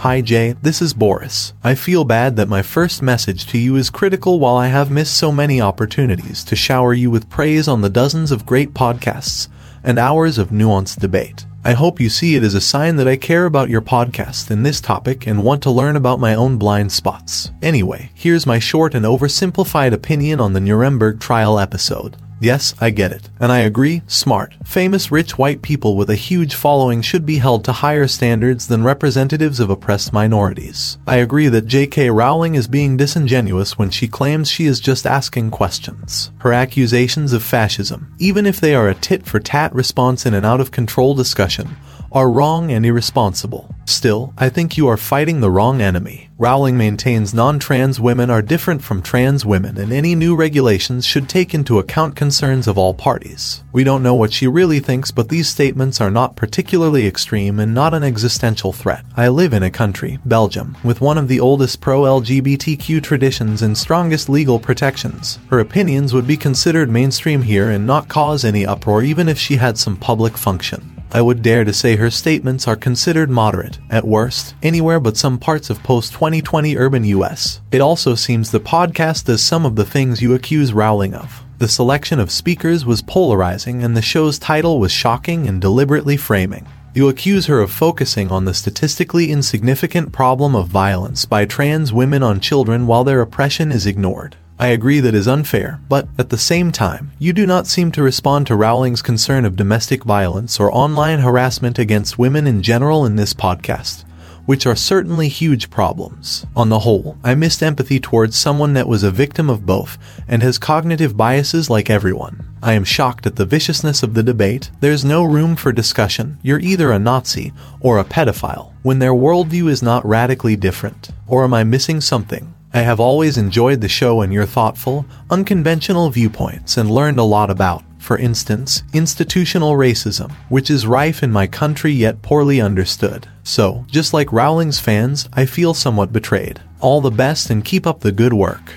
[0.07, 1.53] Hi Jay, this is Boris.
[1.65, 5.17] I feel bad that my first message to you is critical while I have missed
[5.17, 9.49] so many opportunities to shower you with praise on the dozens of great podcasts
[9.83, 11.45] and hours of nuanced debate.
[11.65, 14.65] I hope you see it as a sign that I care about your podcast and
[14.65, 17.51] this topic and want to learn about my own blind spots.
[17.61, 22.17] Anyway, here's my short and oversimplified opinion on the Nuremberg trial episode.
[22.39, 23.31] Yes, I get it.
[23.41, 27.65] And I agree, smart, famous rich white people with a huge following should be held
[27.65, 30.99] to higher standards than representatives of oppressed minorities.
[31.07, 32.11] I agree that J.K.
[32.11, 36.31] Rowling is being disingenuous when she claims she is just asking questions.
[36.39, 40.45] Her accusations of fascism, even if they are a tit for tat response in an
[40.45, 41.77] out of control discussion,
[42.13, 43.75] are wrong and irresponsible.
[43.87, 46.29] Still, I think you are fighting the wrong enemy.
[46.39, 51.29] Rowling maintains non trans women are different from trans women, and any new regulations should
[51.29, 53.63] take into account concerns of all parties.
[53.73, 57.73] We don't know what she really thinks, but these statements are not particularly extreme and
[57.73, 59.05] not an existential threat.
[59.17, 63.79] I live in a country, Belgium, with one of the oldest pro LGBTQ traditions and
[63.79, 65.39] strongest legal protections.
[65.49, 69.57] Her opinions would be considered mainstream here and not cause any uproar even if she
[69.57, 70.96] had some public function.
[71.17, 75.39] I would dare to say her statements are considered moderate, at worst, anywhere but some
[75.39, 77.63] parts of post 2020 urban US.
[77.73, 81.43] It also seems the podcast does some of the things you accuse Rowling of.
[81.57, 86.67] The selection of speakers was polarizing, and the show's title was shocking and deliberately framing.
[86.93, 92.23] You accuse her of focusing on the statistically insignificant problem of violence by trans women
[92.23, 94.37] on children while their oppression is ignored.
[94.59, 98.03] I agree that is unfair, but at the same time, you do not seem to
[98.03, 103.17] respond to Rowling's concern of domestic violence or online harassment against women in general in
[103.17, 104.05] this podcast,
[104.47, 106.47] which are certainly huge problems.
[106.57, 110.43] On the whole, I missed empathy towards someone that was a victim of both and
[110.43, 112.47] has cognitive biases like everyone.
[112.63, 114.71] I am shocked at the viciousness of the debate.
[114.81, 116.39] There's no room for discussion.
[116.43, 121.11] You're either a Nazi or a pedophile when their worldview is not radically different.
[121.27, 122.55] Or am I missing something?
[122.73, 127.49] I have always enjoyed the show and your thoughtful, unconventional viewpoints and learned a lot
[127.49, 133.29] about, for instance, institutional racism, which is rife in my country yet poorly understood.
[133.45, 136.61] So, just like Rowling's fans, I feel somewhat betrayed.
[136.81, 138.75] All the best and keep up the good work.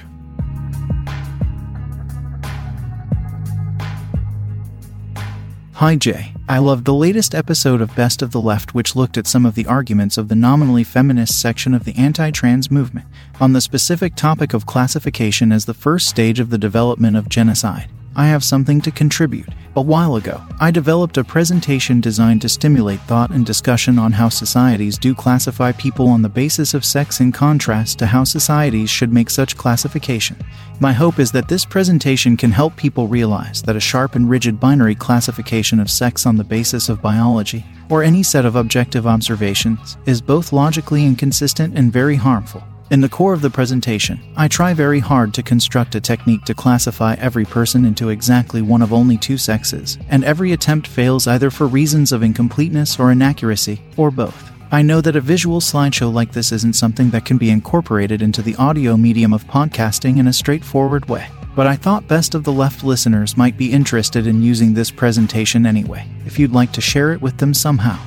[5.73, 6.33] Hi Jay.
[6.49, 9.53] I loved the latest episode of Best of the Left, which looked at some of
[9.53, 13.05] the arguments of the nominally feminist section of the anti trans movement
[13.39, 17.87] on the specific topic of classification as the first stage of the development of genocide.
[18.19, 19.47] I have something to contribute.
[19.77, 24.27] A while ago, I developed a presentation designed to stimulate thought and discussion on how
[24.27, 29.13] societies do classify people on the basis of sex in contrast to how societies should
[29.13, 30.35] make such classification.
[30.81, 34.59] My hope is that this presentation can help people realize that a sharp and rigid
[34.59, 39.95] binary classification of sex on the basis of biology, or any set of objective observations,
[40.05, 42.65] is both logically inconsistent and very harmful.
[42.91, 46.55] In the core of the presentation, I try very hard to construct a technique to
[46.55, 51.51] classify every person into exactly one of only two sexes, and every attempt fails either
[51.51, 54.51] for reasons of incompleteness or inaccuracy, or both.
[54.71, 58.41] I know that a visual slideshow like this isn't something that can be incorporated into
[58.41, 62.51] the audio medium of podcasting in a straightforward way, but I thought Best of the
[62.51, 67.13] Left listeners might be interested in using this presentation anyway, if you'd like to share
[67.13, 67.99] it with them somehow.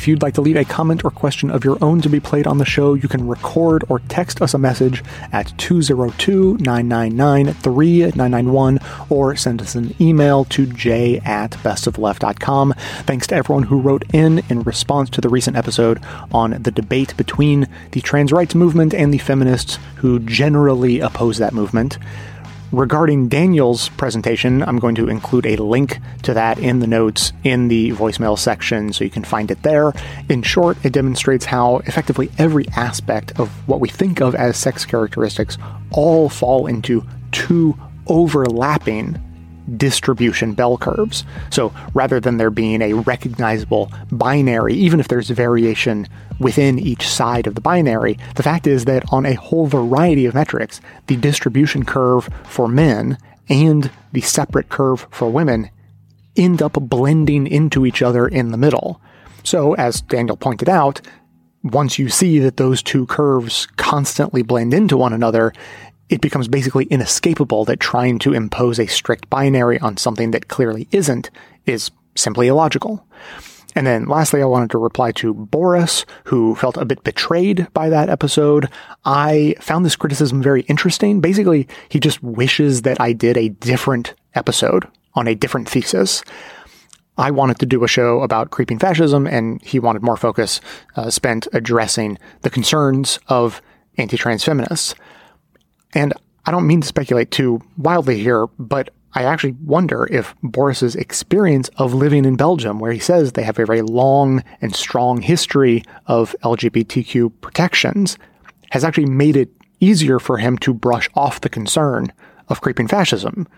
[0.00, 2.46] If you'd like to leave a comment or question of your own to be played
[2.46, 8.78] on the show, you can record or text us a message at 202 999 3991
[9.10, 12.72] or send us an email to j at bestofleft.com.
[13.02, 17.14] Thanks to everyone who wrote in in response to the recent episode on the debate
[17.18, 21.98] between the trans rights movement and the feminists who generally oppose that movement.
[22.72, 27.66] Regarding Daniel's presentation, I'm going to include a link to that in the notes in
[27.66, 29.92] the voicemail section so you can find it there.
[30.28, 34.84] In short, it demonstrates how effectively every aspect of what we think of as sex
[34.84, 35.58] characteristics
[35.90, 39.20] all fall into two overlapping
[39.76, 41.24] distribution bell curves.
[41.50, 46.06] So rather than there being a recognizable binary, even if there's variation
[46.38, 50.34] within each side of the binary, the fact is that on a whole variety of
[50.34, 53.18] metrics, the distribution curve for men
[53.48, 55.70] and the separate curve for women
[56.36, 59.00] end up blending into each other in the middle.
[59.42, 61.00] So, as Daniel pointed out,
[61.62, 65.52] once you see that those two curves constantly blend into one another,
[66.10, 70.88] it becomes basically inescapable that trying to impose a strict binary on something that clearly
[70.90, 71.30] isn't
[71.66, 73.06] is simply illogical.
[73.76, 77.88] And then lastly, I wanted to reply to Boris, who felt a bit betrayed by
[77.88, 78.68] that episode.
[79.04, 81.20] I found this criticism very interesting.
[81.20, 86.24] Basically, he just wishes that I did a different episode on a different thesis.
[87.16, 90.60] I wanted to do a show about creeping fascism, and he wanted more focus
[90.96, 93.62] uh, spent addressing the concerns of
[93.98, 94.96] anti trans feminists.
[95.92, 96.12] And
[96.46, 101.68] I don't mean to speculate too wildly here, but I actually wonder if Boris's experience
[101.76, 105.82] of living in Belgium, where he says they have a very long and strong history
[106.06, 108.16] of LGBTQ protections,
[108.70, 112.12] has actually made it easier for him to brush off the concern
[112.48, 113.48] of creeping fascism.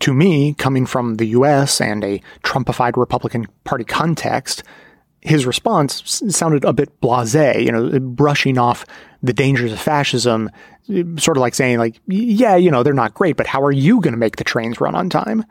[0.00, 4.62] To me, coming from the US and a Trumpified Republican Party context,
[5.22, 8.84] his response sounded a bit blasé, you know, brushing off
[9.22, 10.50] the dangers of fascism,
[11.16, 14.00] sort of like saying, like, yeah, you know, they're not great, but how are you
[14.00, 15.44] going to make the trains run on time?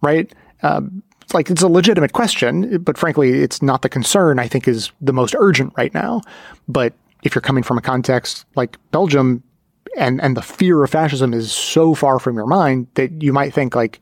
[0.00, 0.32] Right?
[0.62, 4.66] Um, it's like it's a legitimate question, but frankly, it's not the concern I think
[4.66, 6.22] is the most urgent right now.
[6.68, 6.94] But
[7.24, 9.42] if you're coming from a context like Belgium
[9.96, 13.52] and, and the fear of fascism is so far from your mind that you might
[13.52, 14.00] think like,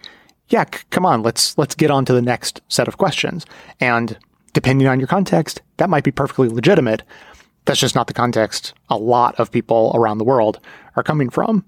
[0.51, 3.47] yeah, c- come on, let's, let's get on to the next set of questions.
[3.81, 4.17] And
[4.57, 7.03] depending on your context, that might be perfectly legitimate.
[7.67, 10.61] That's just not the context a lot of people around the world
[10.97, 11.63] are coming from.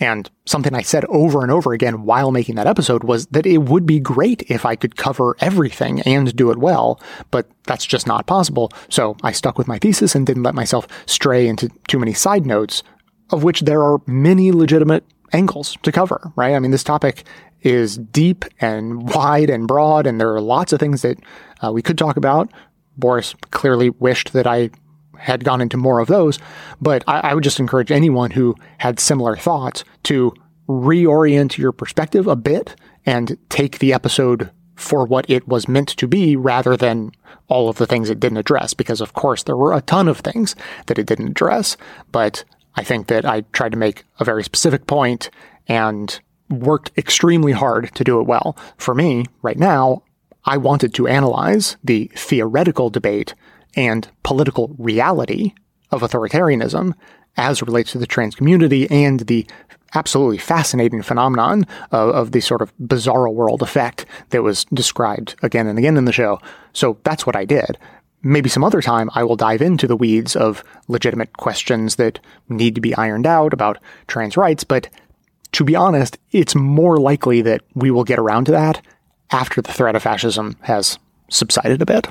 [0.00, 3.56] And something I said over and over again while making that episode was that it
[3.56, 7.00] would be great if I could cover everything and do it well,
[7.30, 8.70] but that's just not possible.
[8.90, 12.44] So I stuck with my thesis and didn't let myself stray into too many side
[12.44, 12.82] notes,
[13.30, 16.54] of which there are many legitimate angles to cover, right?
[16.54, 17.24] I mean, this topic
[17.62, 21.18] is deep and wide and broad, and there are lots of things that
[21.62, 22.50] uh, we could talk about.
[22.96, 24.70] Boris clearly wished that I
[25.16, 26.38] had gone into more of those,
[26.80, 30.34] but I, I would just encourage anyone who had similar thoughts to
[30.68, 36.08] reorient your perspective a bit and take the episode for what it was meant to
[36.08, 37.12] be rather than
[37.48, 40.18] all of the things it didn't address, because of course there were a ton of
[40.18, 40.56] things
[40.86, 41.76] that it didn't address,
[42.12, 42.44] but
[42.76, 45.28] I think that I tried to make a very specific point
[45.66, 48.56] and worked extremely hard to do it well.
[48.78, 50.02] For me, right now,
[50.44, 53.34] I wanted to analyze the theoretical debate
[53.76, 55.54] and political reality
[55.90, 56.94] of authoritarianism
[57.36, 59.46] as relates to the trans community and the
[59.94, 65.66] absolutely fascinating phenomenon of, of the sort of bizarro world effect that was described again
[65.66, 66.38] and again in the show.
[66.72, 67.78] So that's what I did.
[68.22, 72.74] Maybe some other time I will dive into the weeds of legitimate questions that need
[72.74, 74.88] to be ironed out about trans rights, but
[75.52, 78.80] to be honest, it's more likely that we will get around to that
[79.32, 82.08] after the threat of fascism has subsided a bit.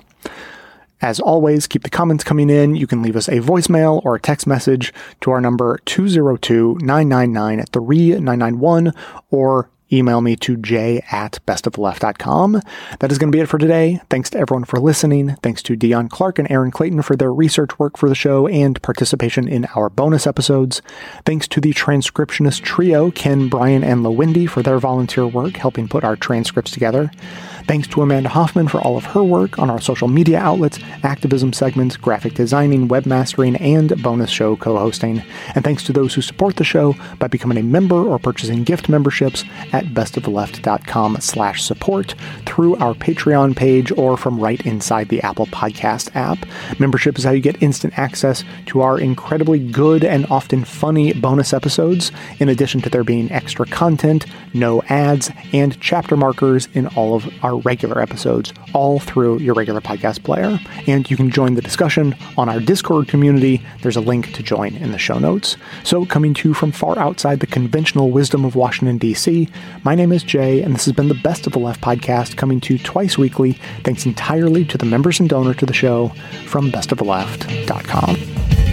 [1.02, 2.76] As always, keep the comments coming in.
[2.76, 7.66] You can leave us a voicemail or a text message to our number 202 999
[7.72, 8.94] 3991
[9.30, 12.62] or email me to j at bestoftheleft.com.
[13.00, 14.02] That is going to be it for today.
[14.10, 15.36] Thanks to everyone for listening.
[15.42, 18.82] Thanks to Deon Clark and Erin Clayton for their research work for the show and
[18.82, 20.82] participation in our bonus episodes.
[21.26, 26.04] Thanks to the transcriptionist trio, Ken, Brian, and LaWendy for their volunteer work helping put
[26.04, 27.12] our transcripts together.
[27.70, 31.54] Thanks to Amanda Hoffman for all of her work on our social media outlets, activism
[31.54, 35.24] segments, graphic designing, webmastering, and bonus show co hosting.
[35.56, 38.88] And thanks to those who support the show by becoming a member or purchasing gift
[38.88, 39.44] memberships
[39.74, 42.14] at at bestoftheleft.com slash support
[42.46, 46.38] through our Patreon page or from right inside the Apple Podcast app.
[46.80, 51.54] Membership is how you get instant access to our incredibly good and often funny bonus
[51.54, 57.16] episodes, in addition to there being extra content, no ads, and chapter markers in all
[57.16, 60.60] of our regular episodes, all through your regular podcast player.
[60.88, 63.62] And you can join the discussion on our Discord community.
[63.82, 65.58] There's a link to join in the show notes.
[65.84, 69.50] So, coming to you from far outside the conventional wisdom of Washington, D.C.,
[69.84, 72.60] my name is Jay, and this has been the Best of the Left podcast coming
[72.62, 73.54] to you twice weekly,
[73.84, 76.10] thanks entirely to the members and donor to the show
[76.46, 78.69] from bestoftheleft.com.